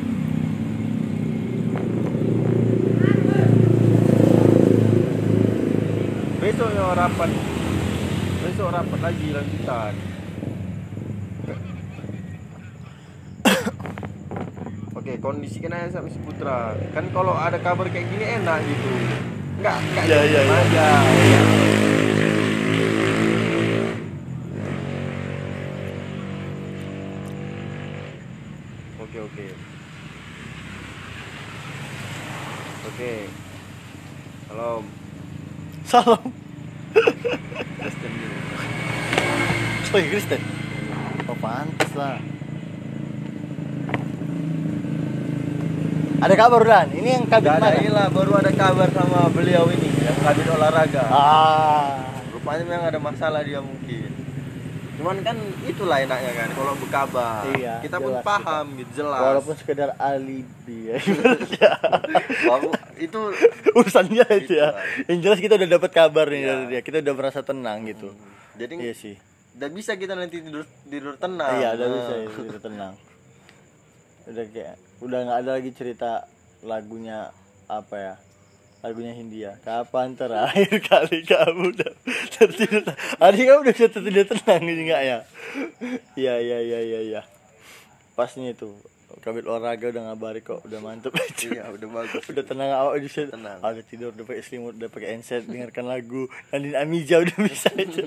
[6.67, 7.31] Besok yang rapat.
[8.43, 9.93] Besok rapat lagi lanjutan.
[14.99, 16.75] Oke, kondisikan aja sama si Putra.
[16.91, 18.91] Kan kalau ada kabar kayak gini enak gitu.
[19.63, 20.55] Enggak, enggak iya, diem iya.
[20.59, 20.87] aja.
[29.07, 29.45] Oke, oke.
[32.91, 33.13] Oke.
[34.51, 34.83] Halo.
[35.87, 36.19] salam
[37.77, 38.37] Kristen dulu.
[39.93, 40.41] oh iya Kristen
[41.27, 42.17] oh pantas lah
[46.17, 46.87] ada kabar Dan?
[46.93, 51.03] Ini yang kabin Gak ada ilah, baru ada kabar sama beliau ini yang kabin olahraga.
[51.07, 51.97] ah.
[52.29, 54.13] Rupanya memang ada masalah dia mungkin.
[54.97, 56.49] Cuman kan itulah enaknya kan?
[56.51, 57.45] Kalau berkabar.
[57.51, 59.21] Iya, kita pun paham gitu jelas.
[59.21, 60.97] walaupun sekedar alibi ya
[62.43, 63.19] Walaupun itu
[63.73, 64.73] urusannya itu ya.
[65.05, 66.49] Yang jelas kita udah dapat kabar nih Iya.
[66.51, 68.09] dari dia kita udah merasa tenang gitu.
[68.55, 69.13] Jadi iya sih.
[69.53, 71.49] udah bisa kita nanti tidur tidur tenang.
[71.57, 72.93] iya udah bisa ya, udah tenang
[74.27, 76.27] udah kayak udah nggak ada lagi cerita
[76.61, 77.31] lagunya
[77.67, 78.15] apa ya
[78.85, 79.57] lagunya Hindia.
[79.65, 81.91] Kapan terakhir kali kamu udah
[82.29, 82.85] tertidur?
[83.17, 85.17] Hari kamu udah bisa tertidur tenang ini nggak ya?
[86.13, 87.21] Iya iya iya iya iya.
[88.13, 88.77] Pasnya itu
[89.25, 91.09] kabit olahraga udah ngabari kok udah mantep.
[91.09, 92.23] Aja Iya, udah bagus.
[92.29, 93.59] udah tenang awak udah bisa Tenang.
[93.65, 96.29] Ah, udah tidur udah pakai selimut udah pakai handset dengarkan lagu.
[96.53, 98.03] Nadine Amiza udah bisa aja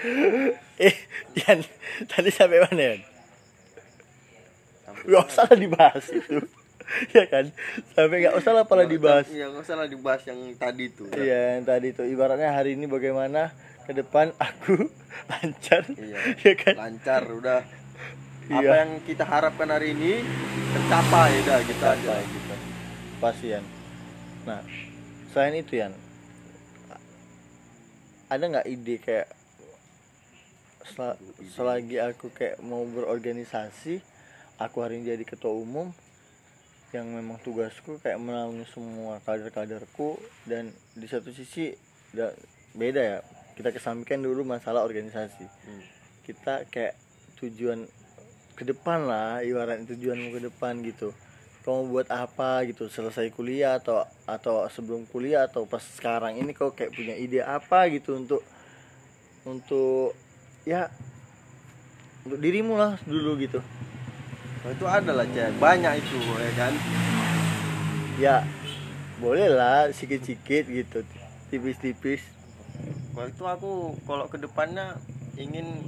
[0.80, 0.96] eh
[1.44, 1.60] Yan
[2.08, 3.00] tadi sampai mana Yan
[5.02, 6.38] Gak usah lah dibahas itu
[7.08, 7.46] ya kan
[7.92, 11.06] sampai gak usah lah pala dibahas Iya, nggak usah lah dibahas yang tadi tuh.
[11.14, 13.54] iya yang tadi tuh ibaratnya hari ini bagaimana
[13.86, 14.90] ke depan aku
[15.30, 16.18] lancar Iya.
[16.36, 17.62] ya kan Lancar udah.
[18.44, 18.58] Iya.
[18.60, 20.18] Apa yang kita harapkan hari ini
[20.70, 22.12] tercapai udah gitu aja.
[22.18, 22.54] Gitu
[23.16, 23.64] pasti Yan
[24.42, 24.58] nah
[25.30, 25.94] selain itu Yan
[28.26, 29.28] ada nggak ide kayak
[30.88, 34.02] sel- selagi aku kayak mau berorganisasi
[34.60, 35.88] aku hari ini jadi ketua umum
[36.92, 41.72] yang memang tugasku kayak menaungi semua kader-kaderku dan di satu sisi
[42.12, 42.36] da-
[42.76, 43.18] beda ya.
[43.56, 45.46] Kita kesampingkan dulu masalah organisasi.
[45.48, 45.84] Hmm.
[46.20, 46.94] kita kayak
[47.42, 47.90] tujuan
[48.54, 51.10] ke depan lah ibarat tujuanmu ke depan gitu.
[51.66, 56.70] Kamu buat apa gitu selesai kuliah atau atau sebelum kuliah atau pas sekarang ini kau
[56.70, 58.46] kayak punya ide apa gitu untuk
[59.42, 60.14] untuk
[60.62, 60.86] ya
[62.24, 63.58] untuk dirimu lah dulu gitu
[64.60, 66.72] Nah, itu ada lah cek banyak itu ya kan?
[68.20, 68.36] Ya
[69.16, 71.00] boleh lah sikit-sikit gitu
[71.48, 72.20] tipis-tipis.
[73.16, 73.72] Kalau itu aku
[74.04, 75.00] kalau ke depannya
[75.40, 75.80] ingin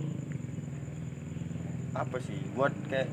[1.93, 3.13] apa sih buat kayak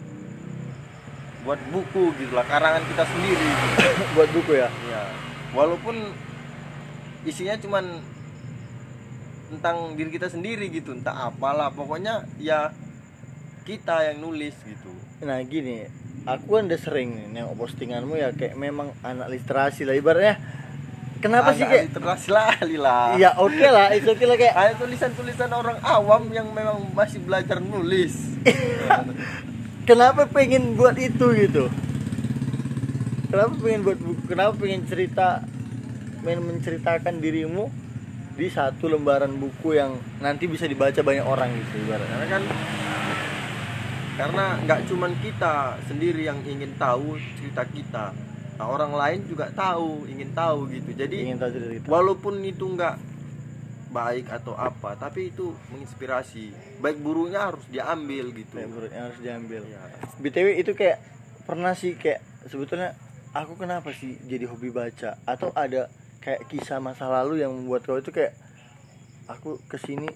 [1.43, 3.49] buat buku gitu lah karangan kita sendiri
[4.15, 4.71] buat buku ya?
[4.87, 5.03] Ya
[5.51, 5.95] walaupun
[7.27, 7.99] isinya cuman
[9.49, 12.69] tentang diri kita sendiri gitu entah apalah pokoknya ya
[13.65, 15.83] kita yang nulis gitu nah gini
[16.23, 20.37] aku kan udah sering nih nengok postinganmu ya kayak memang anak literasi lah ibaratnya.
[21.19, 22.31] Kenapa sih kayak literasi
[22.79, 23.19] lah.
[23.19, 27.59] Ya oke lah itu oke lah kayak ada tulisan-tulisan orang awam yang memang masih belajar
[27.59, 28.15] nulis.
[29.89, 31.65] Kenapa pengen buat itu gitu?
[33.29, 35.41] Kenapa pengen buat buku kenapa pengen cerita
[36.21, 37.69] pengen menceritakan dirimu
[38.37, 42.15] di satu lembaran buku yang nanti bisa dibaca banyak orang gitu ibaratnya?
[42.15, 42.43] Karena kan
[44.19, 48.11] karena nggak cuman kita sendiri yang ingin tahu cerita kita.
[48.59, 50.91] Nah orang lain juga tahu ingin tahu gitu.
[50.91, 51.87] Jadi ingin tahu cerita kita.
[51.87, 52.99] walaupun itu nggak
[53.95, 56.51] baik atau apa tapi itu menginspirasi.
[56.83, 58.59] Baik buruknya harus diambil gitu.
[58.59, 59.61] Kayak buruknya harus diambil.
[59.63, 59.81] Iya.
[60.19, 60.99] btw itu kayak
[61.47, 62.19] pernah sih kayak
[62.51, 62.99] sebetulnya
[63.31, 65.15] aku kenapa sih jadi hobi baca?
[65.23, 65.87] Atau ada
[66.19, 68.35] kayak kisah masa lalu yang membuat kau itu kayak
[69.31, 70.11] aku ke sini.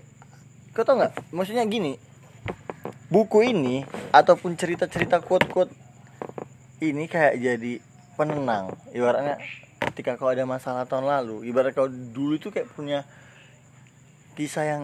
[0.76, 1.32] Kau tau nggak?
[1.32, 2.12] Maksudnya gini
[3.14, 5.70] buku ini ataupun cerita-cerita quote-quote
[6.82, 7.78] ini kayak jadi
[8.18, 8.74] penenang.
[8.90, 9.38] Ibaratnya
[9.94, 13.06] ketika kau ada masalah tahun lalu ibarat kau dulu itu kayak punya
[14.34, 14.84] kisah yang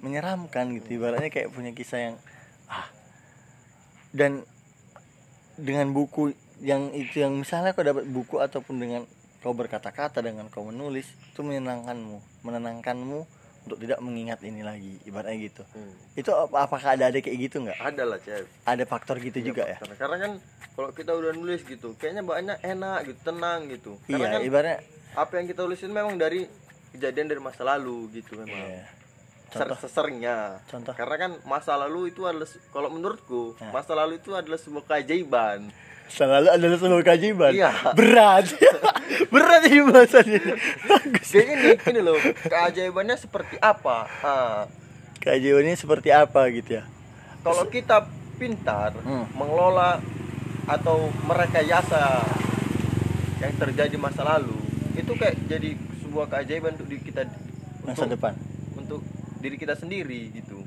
[0.00, 0.96] menyeramkan gitu.
[0.96, 2.16] Ibaratnya kayak punya kisah yang
[2.72, 2.88] ah.
[4.08, 4.48] Dan
[5.60, 6.32] dengan buku
[6.64, 9.04] yang itu yang misalnya kau dapat buku ataupun dengan
[9.44, 13.37] kau berkata-kata dengan kau menulis itu menyenangkanmu menenangkanmu
[13.68, 15.62] untuk tidak mengingat ini lagi ibaratnya gitu.
[15.70, 15.92] Hmm.
[16.12, 17.76] itu apa- apakah ada ada kayak gitu nggak?
[17.76, 19.76] Ada lah cewek ada faktor gitu juga ya?
[19.76, 20.32] Karena, karena kan
[20.72, 23.92] kalau kita udah nulis gitu kayaknya bahannya enak gitu tenang gitu.
[24.02, 24.78] Karena iya kan ibaratnya
[25.12, 26.48] apa yang kita tulisin memang dari
[26.90, 28.56] kejadian dari masa lalu gitu memang.
[28.56, 28.84] Iya.
[29.48, 29.80] Contoh.
[29.80, 30.60] seseringnya.
[30.66, 30.92] Contoh?
[30.92, 33.72] karena kan masa lalu itu adalah kalau menurutku Nah.
[33.72, 35.72] masa lalu itu adalah sebuah keajaiban
[36.08, 37.72] selalu adalah sebuah keajaiban Iya.
[37.92, 38.44] berat.
[39.28, 40.40] Berat ini bahasanya
[40.84, 41.28] bagus.
[41.28, 44.08] Kayak ini ini loh keajaibannya seperti apa?
[44.20, 44.64] Ah,
[45.18, 46.84] keajaibannya seperti apa gitu ya?
[47.40, 49.28] Kalau kita pintar Hmm.
[49.32, 50.00] mengelola
[50.64, 52.24] atau merekayasa
[53.38, 54.54] yang terjadi masa lalu
[54.94, 57.22] itu kayak jadi sebuah keajaiban untuk diri kita
[57.82, 58.32] masa untuk, depan.
[58.76, 59.00] untuk
[59.38, 60.62] diri kita sendiri gitu.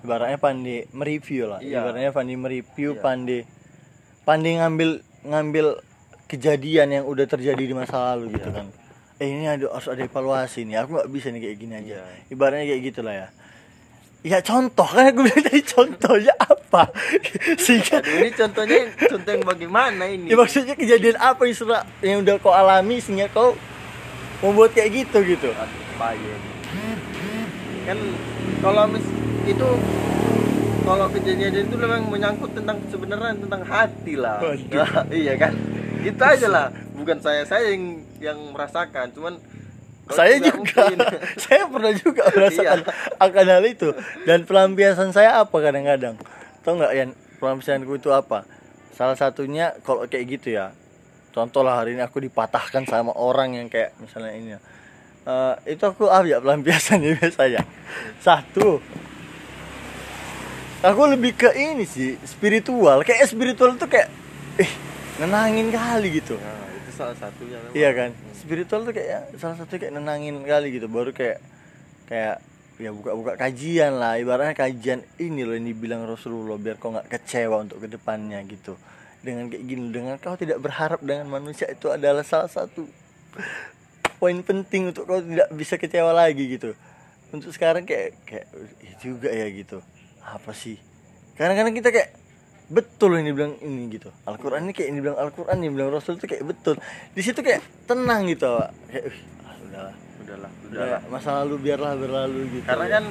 [0.00, 1.58] Ibaratnya pandai mereview lah.
[1.58, 1.80] Iya.
[1.80, 3.00] ibaratnya pandai mereview Iya.
[3.00, 3.40] pandai
[4.24, 4.90] pandai ngambil
[5.22, 5.66] ngambil
[6.26, 8.56] kejadian yang udah terjadi di masa lalu gitu Iya.
[8.56, 8.66] kan.
[9.22, 10.82] Eh ini ada harus ada evaluasi nih.
[10.82, 12.02] Aku nggak bisa nih kayak gini aja.
[12.02, 12.04] Iya.
[12.28, 13.28] ibaratnya kayak gitulah ya.
[14.24, 14.88] Ya contoh.
[14.88, 16.88] Kan aku bilang tadi contohnya apa?
[17.64, 20.32] Sehingga Aduh, ini contohnya contoh yang bagaimana ini?
[20.32, 23.52] Ya maksudnya kejadian apa yang sudah yang udah kau alami sehingga kau
[24.40, 25.52] membuat kayak gitu gitu?
[25.52, 26.36] Aduh,
[27.84, 27.98] kan
[28.64, 29.04] kalau mis
[29.44, 29.68] itu
[30.84, 34.38] kalau kejadian itu memang menyangkut tentang sebenarnya tentang hati lah.
[34.38, 35.08] Waduh.
[35.24, 35.56] iya kan?
[36.04, 36.66] Itu aja lah.
[36.92, 39.08] Bukan saya saya yang yang merasakan.
[39.16, 39.40] Cuman
[40.12, 40.52] saya juga.
[40.60, 40.96] mungkin.
[41.48, 42.78] saya pernah juga merasakan
[43.16, 43.88] akan hal itu.
[44.28, 46.20] Dan pelampiasan saya apa kadang-kadang?
[46.60, 47.10] Tau nggak Yan?
[47.40, 48.44] Pelampiasanku itu apa?
[48.92, 50.76] Salah satunya kalau kayak gitu ya.
[51.34, 54.60] Contoh lah hari ini aku dipatahkan sama orang yang kayak misalnya ini ya.
[55.24, 57.64] Eh, itu aku ah ya pelampiasannya biasanya.
[58.20, 58.78] Satu
[60.84, 64.12] aku lebih ke ini sih spiritual kayak spiritual tuh kayak
[64.60, 64.68] eh
[65.16, 67.74] nenangin kali gitu nah, itu salah satunya memang.
[67.74, 71.38] Iya kan, spiritual tuh kayak salah satu kayak nenangin kali gitu, baru kayak
[72.06, 72.38] kayak
[72.74, 77.62] ya buka-buka kajian lah, ibaratnya kajian ini loh yang dibilang Rasulullah biar kau nggak kecewa
[77.62, 78.74] untuk ke depannya gitu.
[79.22, 82.84] Dengan kayak gini, dengan kau tidak berharap dengan manusia itu adalah salah satu
[84.18, 86.74] poin penting untuk kau tidak bisa kecewa lagi gitu.
[87.30, 88.46] Untuk sekarang kayak kayak
[88.82, 89.78] "Ih, juga ya gitu.
[90.26, 90.80] Apa sih?
[91.34, 92.10] Kadang-kadang kita kayak
[92.64, 96.24] betul ini bilang ini gitu Al-Quran ini kayak ini bilang Al-Quran ini bilang Rasul itu
[96.24, 96.80] kayak betul
[97.12, 98.70] di situ kayak tenang gitu Pak.
[98.88, 103.04] kayak "Wih, ah, udahlah udahlah udah udahlah masa lalu biarlah berlalu gitu karena kan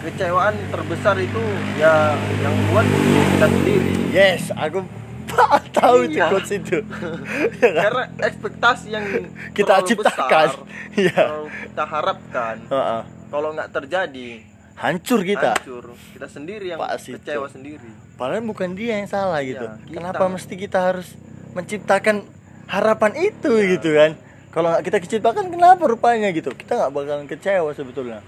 [0.00, 1.42] kecewaan terbesar itu
[1.74, 4.78] ya yang buat kita sendiri yes aku
[5.76, 6.26] tahu itu Iya.
[6.30, 6.78] quotes itu
[7.60, 7.82] Ya kan?
[7.82, 9.04] karena ekspektasi yang
[9.50, 10.30] Kita ciptakan.
[10.30, 10.48] besar,
[10.94, 13.02] terlalu kita harapkan Heeh.
[13.26, 14.30] kalau nggak terjadi
[14.76, 15.56] hancur kita.
[15.56, 15.96] Hancur.
[16.12, 17.16] Kita sendiri yang Pas itu.
[17.16, 17.88] kecewa sendiri.
[18.14, 19.66] Padahal bukan dia yang salah Iya, gitu.
[19.88, 19.94] kita.
[20.00, 21.08] kenapa mesti kita harus
[21.52, 22.24] menciptakan
[22.68, 24.12] harapan itu gitu kan?
[24.52, 26.52] Kalau nggak kita ciptakan kenapa rupanya gitu?
[26.52, 28.20] Kita nggak bakalan kecewa sebetulnya.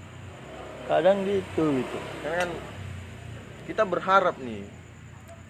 [0.85, 1.97] Kadang gitu gitu.
[2.21, 2.51] Karena kan
[3.65, 4.65] kita berharap nih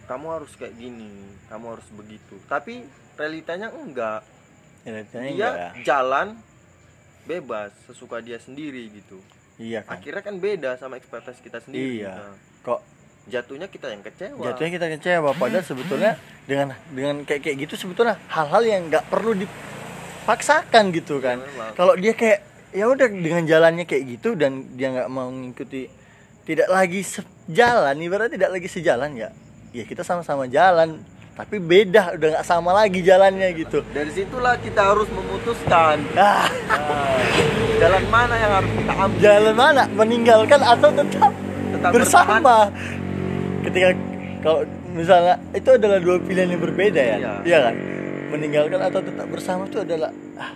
[0.08, 1.12] kamu harus kayak gini
[1.48, 2.36] kamu harus begitu.
[2.48, 2.84] Tapi
[3.16, 4.24] realitanya enggak.
[4.88, 5.54] Ya, dia enggak.
[5.54, 6.28] ya jalan
[7.28, 9.20] bebas sesuka dia sendiri gitu
[9.60, 10.00] iya kan?
[10.00, 12.16] Akhirnya kan beda sama ekspektasi kita sendiri Iya.
[12.16, 12.80] Nah, kok
[13.30, 14.44] jatuhnya kita yang kecewa.
[14.50, 16.12] Jatuhnya kita kecewa padahal sebetulnya
[16.50, 21.38] dengan dengan kayak kayak gitu sebetulnya hal-hal yang nggak perlu dipaksakan gitu kan.
[21.38, 21.72] Iya, memang.
[21.78, 22.40] kalau dia kayak
[22.74, 25.90] ya udah dengan jalannya kayak gitu dan dia nggak mau mengikuti
[26.46, 29.30] tidak lagi sejalan ibaratnya tidak lagi sejalan ya
[29.74, 30.98] ya kita sama-sama jalan
[31.38, 33.80] tapi beda udah nggak sama lagi jalannya gitu.
[33.96, 36.04] Dari situlah kita harus memutuskan.
[36.20, 36.52] Ah.
[36.52, 39.20] Nah, jalan mana yang harus kita ambil?
[39.20, 39.84] Jalan mana?
[39.90, 41.32] Meninggalkan atau tetap,
[41.70, 42.56] Tetap bersama?
[43.60, 43.90] ketika
[44.40, 47.18] kalau misalnya itu adalah dua pilihan yang berbeda ya?
[47.18, 47.34] Iya.
[47.44, 47.76] iya kan?
[48.30, 50.52] Meninggalkan atau tetap bersama itu adalah ah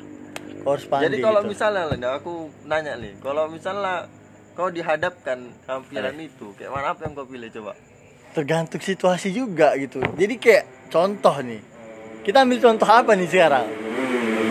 [0.64, 1.50] harus pandai jadi kalau gitu.
[1.52, 2.34] misalnya Lenda, aku
[2.64, 4.08] nanya nih kalau misalnya
[4.54, 6.30] kau dihadapkan sama pilihan Eh.
[6.30, 7.74] itu kayak mana apa yang kau pilih coba?
[8.32, 10.00] Tergantung situasi juga gitu.
[10.14, 11.62] Jadi kayak contoh nih.
[12.24, 13.68] Kita ambil contoh apa nih sekarang?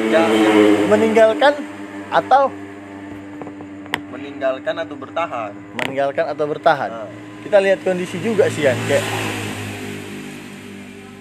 [0.06, 0.50] Ya, ya.
[0.86, 1.56] meninggalkan
[2.12, 2.52] atau
[4.22, 5.50] meninggalkan atau bertahan.
[5.82, 6.90] Meninggalkan atau bertahan.
[6.94, 7.08] Nah,
[7.42, 9.02] kita lihat kondisi juga sih kan kayak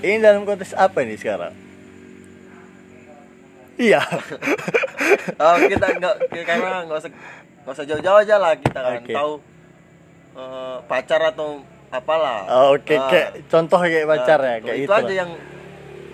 [0.01, 1.53] ini dalam konteks apa ini sekarang?
[3.75, 4.01] Iya.
[5.35, 7.11] Oh, kita nggak kayak- karena nggak usah
[7.61, 8.53] nggak usah jauh-jauh aja lah.
[8.55, 9.11] Kita kan Oke.
[9.11, 9.31] tahu
[10.31, 11.49] eh, pacar atau
[11.89, 12.47] apalah.
[12.47, 15.11] Oh, oke Nah, kayak contoh kayak pacar ya kayak itu itu aja lah.
[15.11, 15.31] yang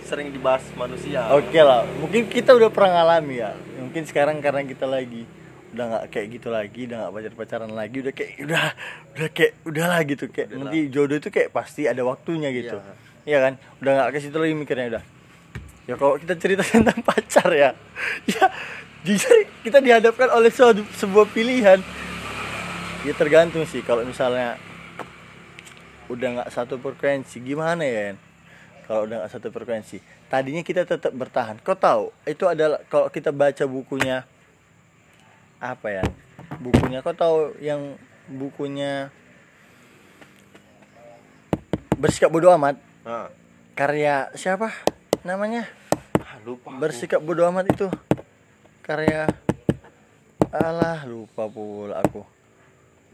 [0.01, 1.29] sering dibahas manusia.
[1.29, 1.85] Oke lah.
[2.01, 3.51] Mungkin kita udah pernah ngalami ya.
[3.77, 5.27] Mungkin sekarang karena kita lagi
[5.77, 8.63] udah nggak kayak gitu lagi udah nggak pacar pacaran lagi udah kayak udah
[9.13, 10.25] udah kayak udahlah gitu.
[10.33, 10.63] Kayak Udahlah.
[10.73, 12.81] nanti jodoh itu kayak pasti ada waktunya gitu.
[12.81, 12.93] Iya.
[13.29, 13.53] Iya kan?
[13.85, 15.03] Udah nggak ke situ lagi mikirnya udah.
[15.85, 17.69] Ya kalau kita cerita tentang pacar ya
[18.25, 18.43] ya
[19.05, 19.31] jujur
[19.63, 21.79] kita dihadapkan oleh suatu, sebuah pilihan.
[23.05, 24.57] Ya tergantung sih kalau misalnya
[26.09, 28.15] udah nggak satu frekuensi gimana ya
[28.87, 29.99] kalau udah nggak satu frekuensi
[30.31, 31.61] tadinya kita tetap bertahan.
[31.61, 34.25] Kau tahu itu adalah kalau kita baca bukunya
[35.57, 36.03] apa ya?
[36.61, 37.97] Bukunya kau tahu yang
[38.29, 39.09] bukunya
[41.97, 42.77] bersikap bodoh amat?
[43.05, 43.29] Nah,
[43.73, 44.73] karya siapa
[45.25, 45.65] namanya?
[46.17, 47.87] Ah, lupa bersikap bodoh amat itu.
[48.85, 49.27] Karya
[50.53, 52.23] alah lupa pula aku.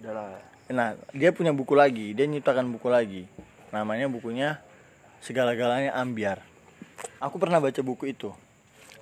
[0.04, 0.38] Udah
[0.72, 2.16] nah dia punya buku lagi.
[2.16, 3.28] Dia nyiptakan buku lagi.
[3.74, 4.62] Namanya bukunya
[5.24, 6.44] segala-galanya ambiar.
[7.24, 8.32] Aku pernah baca buku itu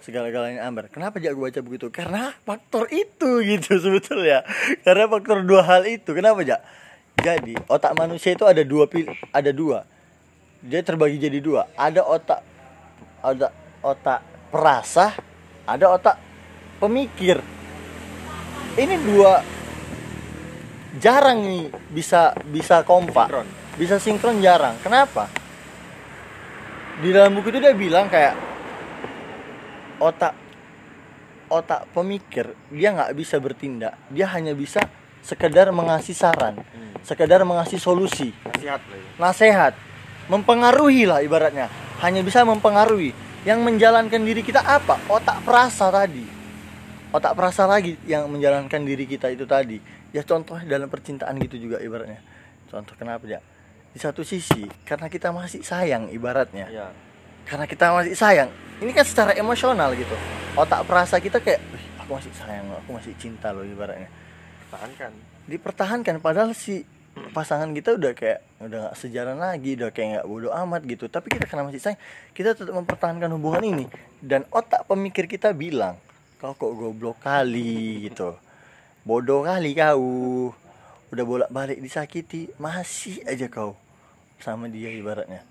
[0.01, 4.41] segala-galanya ambiar kenapa aku baca buku itu karena faktor itu gitu sebetulnya.
[4.81, 6.11] Karena faktor dua hal itu.
[6.17, 6.59] Kenapa ja
[7.21, 9.85] jadi otak manusia itu ada dua pil ada dua.
[10.65, 11.69] Dia terbagi jadi dua.
[11.77, 12.41] Ada otak
[13.21, 13.53] ada
[13.85, 15.13] otak perasa
[15.69, 16.17] ada otak
[16.81, 17.37] pemikir.
[18.73, 19.45] Ini dua
[20.97, 23.29] jarang nih bisa bisa kompak.
[23.29, 23.47] Sinkron.
[23.77, 24.75] bisa sinkron jarang.
[24.81, 25.29] Kenapa?
[27.01, 28.50] Di dalam buku itu dia bilang kayak
[30.01, 30.33] otak
[31.51, 33.93] otak pemikir dia nggak bisa bertindak.
[34.09, 34.81] Dia hanya bisa
[35.21, 36.97] sekedar mengasih saran Hmm.
[37.05, 38.33] sekedar mengasih solusi.
[38.49, 39.09] Nasihat lah ya.
[39.21, 39.73] nasihat.
[40.29, 41.69] Mempengaruhi lah ibaratnya.
[42.01, 43.13] Hanya bisa mempengaruhi.
[43.41, 44.97] Yang menjalankan diri kita apa?
[45.09, 46.23] Otak perasa tadi.
[47.11, 49.77] Otak perasa lagi yang menjalankan diri kita itu tadi.
[50.15, 52.21] Ya contohnya dalam percintaan gitu juga ibaratnya.
[52.71, 53.41] Contoh kenapa ya
[53.91, 56.71] di satu sisi karena kita masih sayang ibaratnya.
[56.71, 56.87] Iya.
[57.45, 58.49] Karena kita masih sayang.
[58.81, 60.15] Ini kan secara emosional gitu.
[60.57, 64.09] Otak perasa kita kayak "Wih, aku masih sayang aku masih cinta loh ibaratnya.
[64.71, 65.11] Tahankan.
[65.41, 66.87] dipertahankan padahal si
[67.35, 71.05] pasangan kita udah kayak udah nggak sejalan lagi udah kayak nggak bodoh amat gitu.
[71.11, 71.99] Tapi kita karena masih sayang
[72.31, 73.85] kita tetap mempertahankan hubungan ini.
[74.23, 75.99] Dan otak pemikir kita bilang
[76.39, 78.37] kau kok goblok kali gitu.
[79.03, 80.55] Bodoh kali kau.
[81.11, 83.75] Udah bolak balik disakiti masih aja kau
[84.39, 85.43] sama dia ibaratnya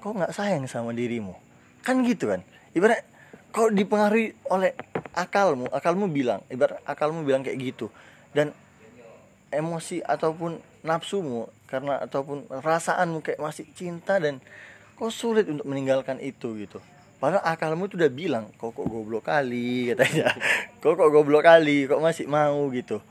[0.00, 1.36] kau nggak sayang sama dirimu?
[1.84, 2.40] Kan gitu kan?
[2.72, 3.04] Ibarat
[3.52, 4.72] kau dipengaruhi oleh
[5.10, 7.92] akalmu akalmu bilang ibarat akalmu bilang kayak gitu.
[8.32, 8.56] Dan
[9.50, 14.38] emosi ataupun nafsumu karena ataupun perasaanmu kayak masih cinta dan
[14.96, 16.80] kau sulit untuk meninggalkan itu gitu.
[17.20, 20.32] Padahal akalmu tuh udah bilang kau kok goblok kali katanya.
[20.80, 23.02] Kau kok goblok kali kok masih mau gitu.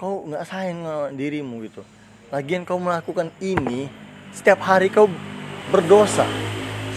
[0.00, 0.82] Kau nggak sayang
[1.14, 1.86] dirimu gitu.
[2.34, 3.86] Lagian kau melakukan ini
[4.32, 5.06] setiap hari kau
[5.72, 6.28] berdosa.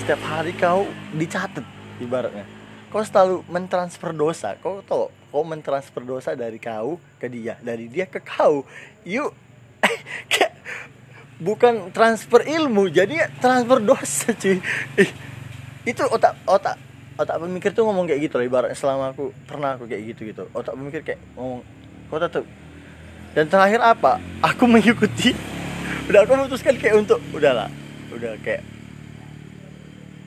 [0.04, 0.84] Setiap hari kau
[1.16, 1.64] dicatat
[2.04, 2.44] ibaratnya.
[2.92, 4.60] Kau selalu mentransfer dosa.
[4.60, 7.56] Kau tau kau mentransfer dosa dari kau ke dia.
[7.64, 8.68] Dari dia ke kau.
[9.08, 9.32] Yuk.
[11.48, 14.60] Bukan transfer ilmu jadi transfer dosa cuy.
[15.88, 16.76] Itu otak otak
[17.16, 20.52] otak pemikir tuh ngomong kayak gitu loh ibaratnya selama aku pernah aku kayak gitu gitu
[20.52, 21.64] otak pemikir kayak ngomong
[22.12, 22.44] kau tetap
[23.32, 24.20] dan terakhir apa?
[24.44, 25.32] Aku mengikuti.
[26.12, 27.72] Udah aku memutuskan kayak untuk udahlah
[28.16, 28.64] udah kayak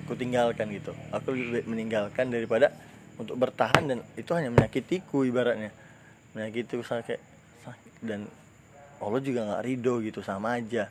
[0.05, 0.93] aku tinggalkan gitu.
[1.13, 2.73] Aku lebih meninggalkan daripada
[3.21, 5.69] untuk bertahan dan itu hanya menyakitiku ibaratnya.
[6.33, 7.21] Menyakiti usaha kayak
[7.65, 8.25] sakit dan
[9.01, 10.89] Allah juga nggak ridho gitu sama aja.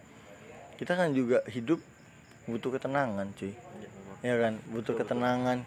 [0.77, 1.81] Kita kan juga hidup
[2.45, 3.53] butuh ketenangan cuy.
[4.21, 4.62] Ya kan?
[4.69, 5.65] Butuh ketenangan.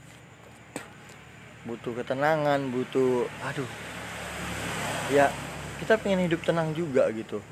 [1.66, 3.70] Butuh ketenangan butuh aduh.
[5.10, 5.34] Ya
[5.82, 7.42] kita pengen hidup tenang juga gitu.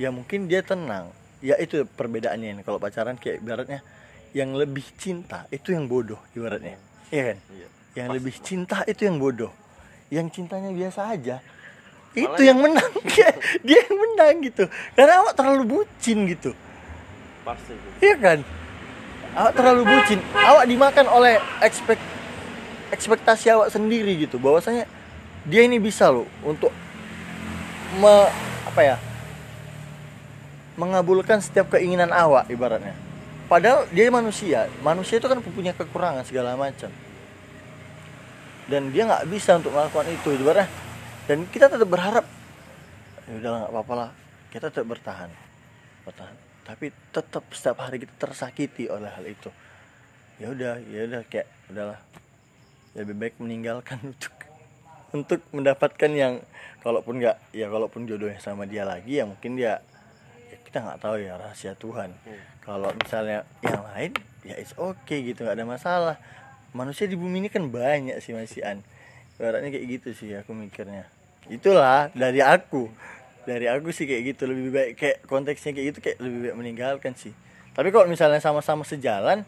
[0.00, 1.12] Ya mungkin dia tenang
[1.44, 3.84] ya itu perbedaannya kalau pacaran kayak ibaratnya
[4.32, 6.80] yang lebih cinta itu yang bodoh ibaratnya.
[7.12, 7.38] Iya kan?
[7.52, 7.68] Iya.
[7.94, 9.52] yang lebih cinta itu yang bodoh.
[10.10, 11.38] Yang cintanya biasa aja.
[12.16, 12.92] Itu Malah yang menang.
[13.14, 13.30] Dia,
[13.62, 14.64] dia yang menang gitu.
[14.98, 16.50] Karena awak terlalu bucin gitu.
[17.46, 17.88] Pasti itu.
[18.02, 18.38] iya kan?
[19.38, 20.18] Awak terlalu bucin.
[20.34, 21.98] Awak dimakan oleh ekspek
[22.90, 24.42] ekspektasi awak sendiri gitu.
[24.42, 24.90] Bahwasanya
[25.46, 26.74] dia ini bisa loh untuk
[28.02, 28.26] me,
[28.66, 28.96] apa ya
[30.74, 32.94] mengabulkan setiap keinginan awak ibaratnya.
[33.46, 34.66] Padahal dia manusia.
[34.80, 36.90] Manusia itu kan punya kekurangan segala macam.
[38.64, 40.68] Dan dia nggak bisa untuk melakukan itu ibaratnya.
[41.28, 42.26] Dan kita tetap berharap
[43.24, 44.10] ya udah nggak apa-apa lah.
[44.50, 45.30] Kita tetap bertahan.
[46.04, 46.36] Bertahan.
[46.64, 49.52] Tapi tetap setiap hari kita tersakiti oleh hal itu.
[50.40, 52.00] Ya udah ya udah kayak udahlah
[52.94, 54.34] ya lebih baik meninggalkan untuk
[55.14, 56.34] untuk mendapatkan yang
[56.82, 59.78] kalaupun nggak ya kalaupun jodohnya sama dia lagi ya mungkin dia
[60.74, 62.10] kita nggak tahu ya rahasia Tuhan.
[62.26, 62.42] Hmm.
[62.58, 64.10] kalau misalnya yang lain
[64.42, 66.16] ya it's okay gitu nggak ada masalah.
[66.74, 68.82] Manusia di bumi ini kan banyak sih masian
[69.38, 71.06] ibaratnya kayak gitu sih aku mikirnya.
[71.46, 72.90] Itulah dari aku.
[73.46, 77.14] Dari aku sih kayak gitu lebih baik kayak konteksnya kayak gitu kayak lebih baik meninggalkan
[77.14, 77.30] sih.
[77.70, 79.46] Tapi kalau misalnya sama-sama sejalan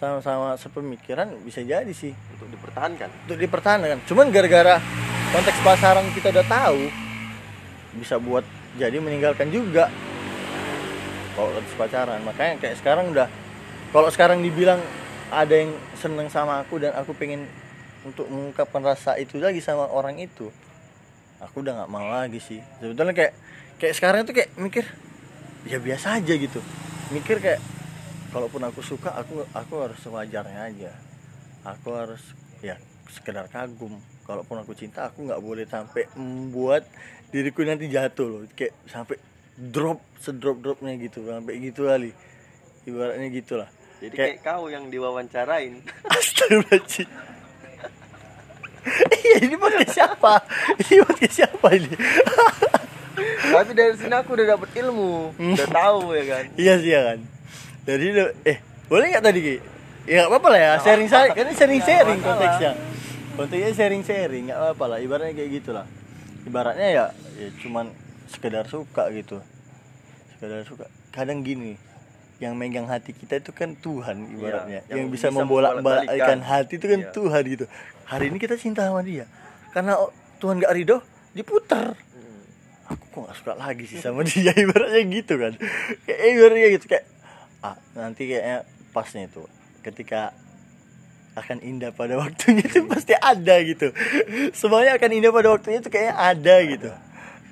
[0.00, 2.16] sama-sama sepemikiran bisa jadi sih.
[2.40, 3.28] Untuk dipertahankan.
[3.28, 4.08] Untuk dipertahankan.
[4.08, 4.80] Cuman gara-gara
[5.36, 6.80] konteks pasaran kita udah tahu
[8.00, 8.48] bisa buat
[8.80, 9.92] jadi meninggalkan juga
[11.34, 12.20] kalau konteks pacaran.
[12.24, 13.28] Makanya kayak sekarang udah
[13.92, 14.80] kalau sekarang dibilang
[15.32, 17.48] ada yang seneng sama aku dan aku pengen
[18.02, 20.50] untuk mengungkapkan rasa itu lagi sama orang itu
[21.42, 22.62] aku udah nggak mau lagi sih.
[22.78, 23.34] Sebetulnya kayak
[23.82, 24.84] kayak sekarang itu kayak mikir
[25.66, 26.62] ya biasa aja gitu.
[27.10, 27.60] Mikir kayak
[28.30, 30.90] kalaupun aku suka aku aku harus sewajarnya aja.
[31.66, 32.22] Aku harus
[32.62, 32.78] ya
[33.10, 33.98] sekedar kagum.
[34.22, 36.86] Kalaupun aku cinta aku nggak boleh sampai membuat
[37.34, 38.42] diriku nanti jatuh loh.
[38.54, 39.18] Kayak sampai
[39.56, 42.10] drop sedrop dropnya gitu sampai gitu kali.
[42.82, 43.68] Ibaratnya gitulah.
[44.02, 45.82] Jadi Kayak- kayak, kau yang diwawancarain.
[46.14, 47.08] Astagfirullahaladzim.
[49.22, 50.42] Iya ini podcast siapa?
[50.74, 51.94] Ini podcast siapa ini?
[53.54, 55.30] tapi dari sini aku udah dapet ilmu.
[55.38, 55.54] Hmm.
[55.54, 56.44] udah tahu ya kan?
[56.58, 57.18] Iya sih ya kan?
[57.86, 58.06] Dari
[58.42, 58.58] eh
[58.90, 59.56] boleh nggak tadi Ki?
[60.10, 60.72] Ya nggak apa-apa lah ya.
[60.82, 61.14] Sharing apa-apa.
[61.14, 62.72] sharing kan ini sharing sharing konteksnya.
[63.38, 64.98] Konteksnya sharing sharing nggak apa-apa lah.
[64.98, 65.86] Ibaratnya kayak gitulah.
[66.42, 67.04] Ibaratnya ya,
[67.38, 67.86] ya cuman
[68.32, 69.44] sekedar suka gitu.
[70.34, 70.88] Sekedar suka.
[71.12, 71.76] Kadang gini
[72.42, 74.82] yang megang hati kita itu kan Tuhan ibaratnya.
[74.90, 76.38] yang yang, bisa, bisa membolak-balikkan membolak-balikan.
[76.42, 77.12] hati itu kan Iya.
[77.14, 77.64] Tuhan gitu.
[78.10, 79.30] Hari ini kita cinta sama dia.
[79.70, 79.94] Karena
[80.42, 80.98] Tuhan gak ridho
[81.36, 81.94] diputer.
[81.94, 82.42] Hmm.
[82.92, 85.52] aku kok gak suka lagi sih sama dia ibaratnya gitu kan.
[86.02, 87.04] Kayak ibaratnya gitu kayak
[87.62, 89.46] ah nanti kayaknya pasnya itu
[89.86, 90.34] ketika
[91.38, 93.94] akan indah pada waktunya itu pasti ada gitu.
[94.52, 96.90] Semuanya akan indah pada waktunya itu kayaknya ada gitu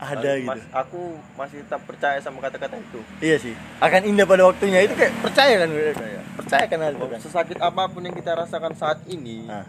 [0.00, 0.48] ada gitu.
[0.48, 1.00] mas- aku
[1.36, 3.00] masih tetap percaya sama kata-kata itu.
[3.20, 3.52] Iya sih.
[3.78, 4.80] Akan indah pada waktunya.
[4.80, 5.68] Itu kayak percaya kan?
[5.68, 6.18] Percaya.
[6.30, 7.20] percaya kan hal itu kan?
[7.20, 9.68] sesakit apa pun yang kita rasakan saat ini nah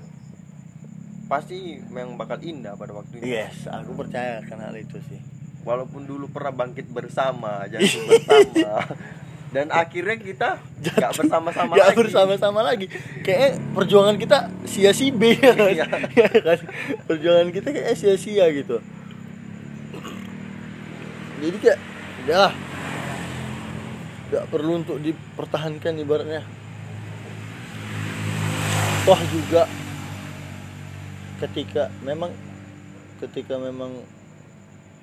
[1.28, 3.24] pasti memang bakal indah pada waktunya.
[3.44, 5.20] Yes aku percaya kan hal itu sih.
[5.62, 8.88] Walaupun dulu pernah bangkit bersama jatuh bersama
[9.52, 12.00] dan akhirnya kita nggak bersama-sama Nggak lagi.
[12.00, 12.88] bersama-sama lagi.
[13.20, 15.54] Kayaknya perjuangan kita sia-sia ya
[15.84, 16.00] kan?
[16.08, 16.28] Iya.
[17.04, 18.80] Perjuangan kita kayak sia-sia gitu
[21.42, 21.80] jadi kayak
[22.22, 22.50] udah
[24.32, 26.46] nggak perlu untuk dipertahankan ibaratnya.
[29.02, 29.66] Toh juga
[31.42, 32.30] ketika memang
[33.18, 33.92] ketika memang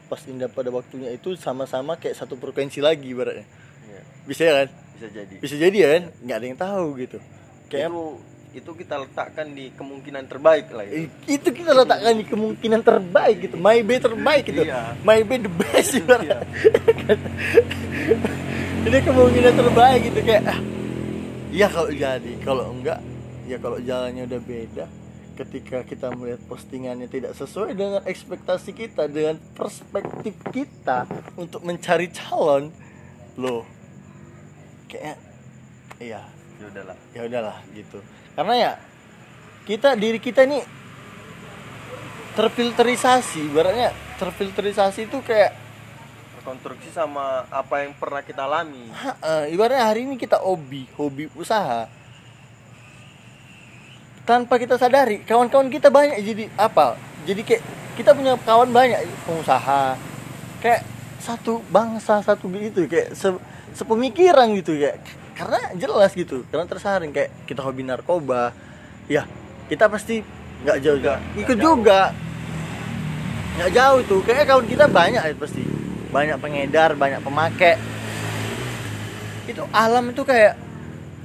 [0.06, 3.44] pas indah pada waktunya itu sama-sama kayak satu frekuensi lagi ibaratnya.
[3.84, 4.68] Iya, bisa ya kan?
[4.96, 5.34] Bisa jadi.
[5.42, 6.02] Bisa jadi ya kan?
[6.24, 7.18] Nggak ada yang tahu gitu.
[7.68, 8.04] Kayak itu
[8.56, 11.12] itu kita letakkan di kemungkinan terbaik lah itu.
[11.28, 13.56] Itu kita letakkan di kemungkinan terbaik gitu.
[13.60, 14.62] My bay terbaik gitu.
[14.64, 14.96] Iya.
[15.04, 16.00] my bay the best Iya.
[16.00, 16.38] ibaratnya.
[18.88, 20.44] ini kemungkinan terbaik gitu kayak
[21.52, 22.32] ya kalau jadi.
[22.40, 23.04] Kalau enggak
[23.44, 24.86] ya kalau jalannya udah beda
[25.38, 31.06] ketika kita melihat postingannya tidak sesuai dengan ekspektasi kita dengan perspektif kita
[31.38, 32.72] untuk mencari calon
[33.38, 33.62] loh
[34.88, 35.14] kayaknya
[36.00, 36.22] iya.
[36.58, 36.98] Ya udahlah.
[37.14, 38.02] Ya udahlah gitu
[38.38, 38.72] karena ya
[39.66, 40.62] kita diri kita ini
[42.38, 43.50] terfilterisasi.
[43.50, 43.90] Ibaratnya
[44.22, 45.58] terfilterisasi itu kayak
[46.38, 48.94] terkonstruksi sama apa yang pernah kita alami.
[48.94, 51.90] Ha, ibaratnya hari ini kita hobi hobi usaha.
[54.22, 56.94] Tanpa kita sadari kawan-kawan kita banyak jadi apa?
[57.26, 57.62] Jadi kayak
[57.98, 59.98] kita punya kawan banyak pengusaha.
[60.62, 60.86] Kayak
[61.18, 63.42] satu bangsa satu gitu kayak se-
[63.74, 65.02] sepemikiran gitu kayak
[65.38, 68.50] karena jelas gitu karena tersaring kayak kita hobi narkoba
[69.06, 69.22] ya
[69.70, 70.18] kita pasti
[70.66, 72.00] nggak jauh Juga, ikut juga.
[73.58, 75.62] nggak jauh tuh kayak kawan kita banyak ya pasti.
[76.08, 77.76] Banyak pengedar banyak pemakai.
[79.46, 80.54] Itu alam itu kayak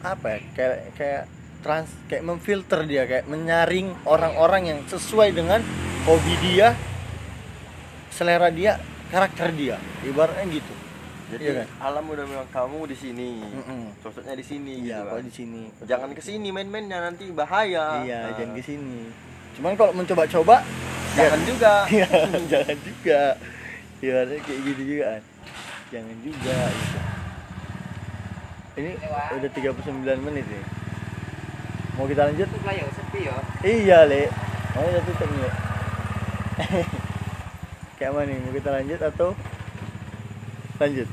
[0.04, 1.24] apa ya kayak kayak
[1.64, 5.64] trans kayak memfilter dia kayak menyaring orang-orang yang sesuai dengan
[6.04, 6.76] hobi dia
[8.12, 8.78] selera dia
[9.10, 9.78] karakter dia.
[10.04, 10.74] Ibaratnya gitu
[11.34, 11.68] jadi Iya kan?
[11.84, 13.82] alam udah memang kamu di sini Mm-mm.
[14.00, 15.26] cocoknya di sini iya gitu kalau kan.
[15.26, 19.00] di sini jangan ke sini main-mainnya nanti bahaya iya Nah, jangan ke sini
[19.54, 20.56] cuman kalau mencoba-coba
[21.14, 22.08] jangan juga Iya,
[22.50, 23.22] jangan juga.
[24.02, 25.24] Ya, kayak gitu juga kan.
[25.88, 27.00] Jangan juga gitu.
[28.74, 28.92] Ini
[29.32, 30.64] udah 39 menit nih.
[31.94, 32.50] Mau kita lanjut?
[32.50, 33.36] Tutup lah ya, sepi ya.
[33.62, 34.28] Iya, Le.
[34.74, 35.54] Mau kita tutup nih.
[37.96, 39.30] Kayak mana nih mau kita lanjut atau
[40.76, 41.08] lanjut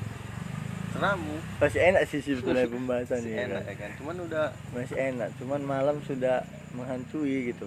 [1.01, 1.35] Seramu.
[1.57, 3.67] masih enak sih sebetulnya pembahasan Masih ini enak kan.
[3.67, 3.91] ya kan.
[3.97, 6.37] Cuman udah masih enak cuman malam sudah
[6.71, 7.67] menghantui gitu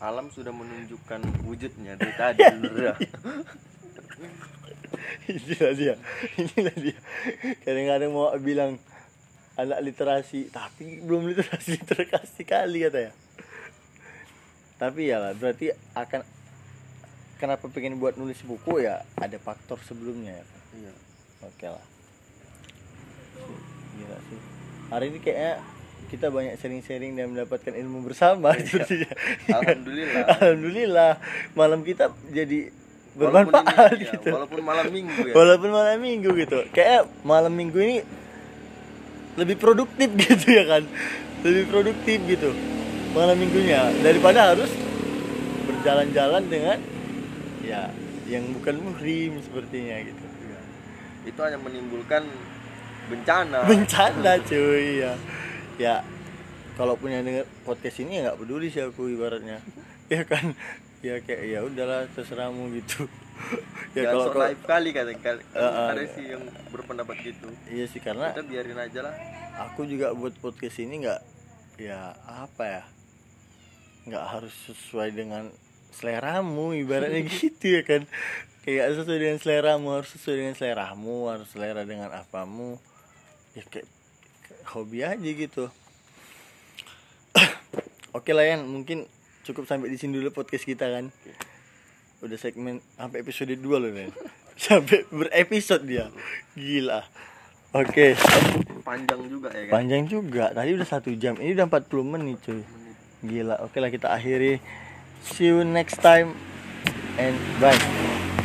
[0.00, 2.40] alam sudah menunjukkan wujudnya dari tadi.
[2.58, 2.96] Lurah.
[5.26, 5.94] inilah dia
[6.34, 6.96] inilah dia
[7.62, 8.74] kadang-kadang mau bilang
[9.54, 13.12] anak literasi tapi belum literasi literasi kali kata ya
[14.76, 16.24] tapi ya lah berarti akan
[17.36, 20.44] kenapa pengen buat nulis buku ya ada faktor sebelumnya ya?
[20.74, 20.92] Iya.
[21.44, 21.84] oke lah
[23.96, 24.38] gila sih.
[24.90, 25.54] Hari ini kayaknya
[26.10, 28.50] kita banyak sharing-sharing dan mendapatkan ilmu bersama.
[28.66, 29.10] Sepertinya
[29.46, 30.24] Alhamdulillah.
[30.26, 31.12] alhamdulillah.
[31.54, 32.74] Malam kita jadi
[33.10, 34.28] Walaupun bermanfaat ini, iya, gitu.
[34.30, 35.34] walaupun malam minggu ya.
[35.34, 36.58] walaupun malam minggu gitu.
[36.70, 37.96] Kayak malam minggu ini
[39.34, 40.82] lebih produktif gitu ya kan.
[41.42, 42.50] Lebih produktif gitu
[43.10, 43.90] malam minggunya.
[44.02, 44.70] Daripada harus
[45.66, 46.78] berjalan-jalan dengan
[47.66, 47.90] ya
[48.30, 50.24] yang bukan muhrim sepertinya gitu.
[50.46, 50.60] Iya.
[51.34, 52.22] Itu hanya menimbulkan
[53.10, 53.58] bencana.
[53.64, 55.12] bencana cuy ya
[55.76, 55.94] ya
[56.74, 59.58] kalaupun yang denger podcast ini ya nggak peduli sih aku ibaratnya
[60.12, 60.54] ya kan
[61.00, 63.04] ya kayak ya udahlah terserahmu gitu
[63.96, 65.42] ya Jangan kalau sok kalau- naif kali kata kali.
[65.56, 65.88] Heeh.
[65.90, 67.48] Ada sih yang berpendapat gitu.
[67.66, 69.14] iya sih karena Kita biarin aja lah.
[69.60, 71.20] aku juga buat podcast ini nggak
[71.80, 72.82] ya apa ya
[74.06, 75.48] nggak harus sesuai dengan
[75.90, 78.04] seleramu ibaratnya gitu ya kan
[78.62, 82.76] kayak sesuai dengan seleramu harus sesuai dengan seleramu harus selera dengan apamu
[83.56, 83.88] ya kayak,
[84.46, 85.64] kayak hobi aja gitu
[88.16, 89.10] oke lah Yan mungkin
[89.46, 91.08] cukup sampai di sini dulu podcast kita kan
[92.20, 94.12] udah segmen sampai episode 2 loh Yan
[94.64, 96.12] sampai berepisode dia
[96.54, 97.02] gila
[97.72, 98.18] oke
[98.80, 99.72] Panjang juga ya kan.
[99.80, 100.44] Panjang juga.
[100.50, 101.36] Tadi udah satu jam.
[101.38, 102.62] Ini udah 40 menit cuy.
[103.22, 103.62] Gila.
[103.62, 104.58] Oke lah kita akhiri.
[105.22, 106.34] See you next time
[107.20, 108.09] and bye.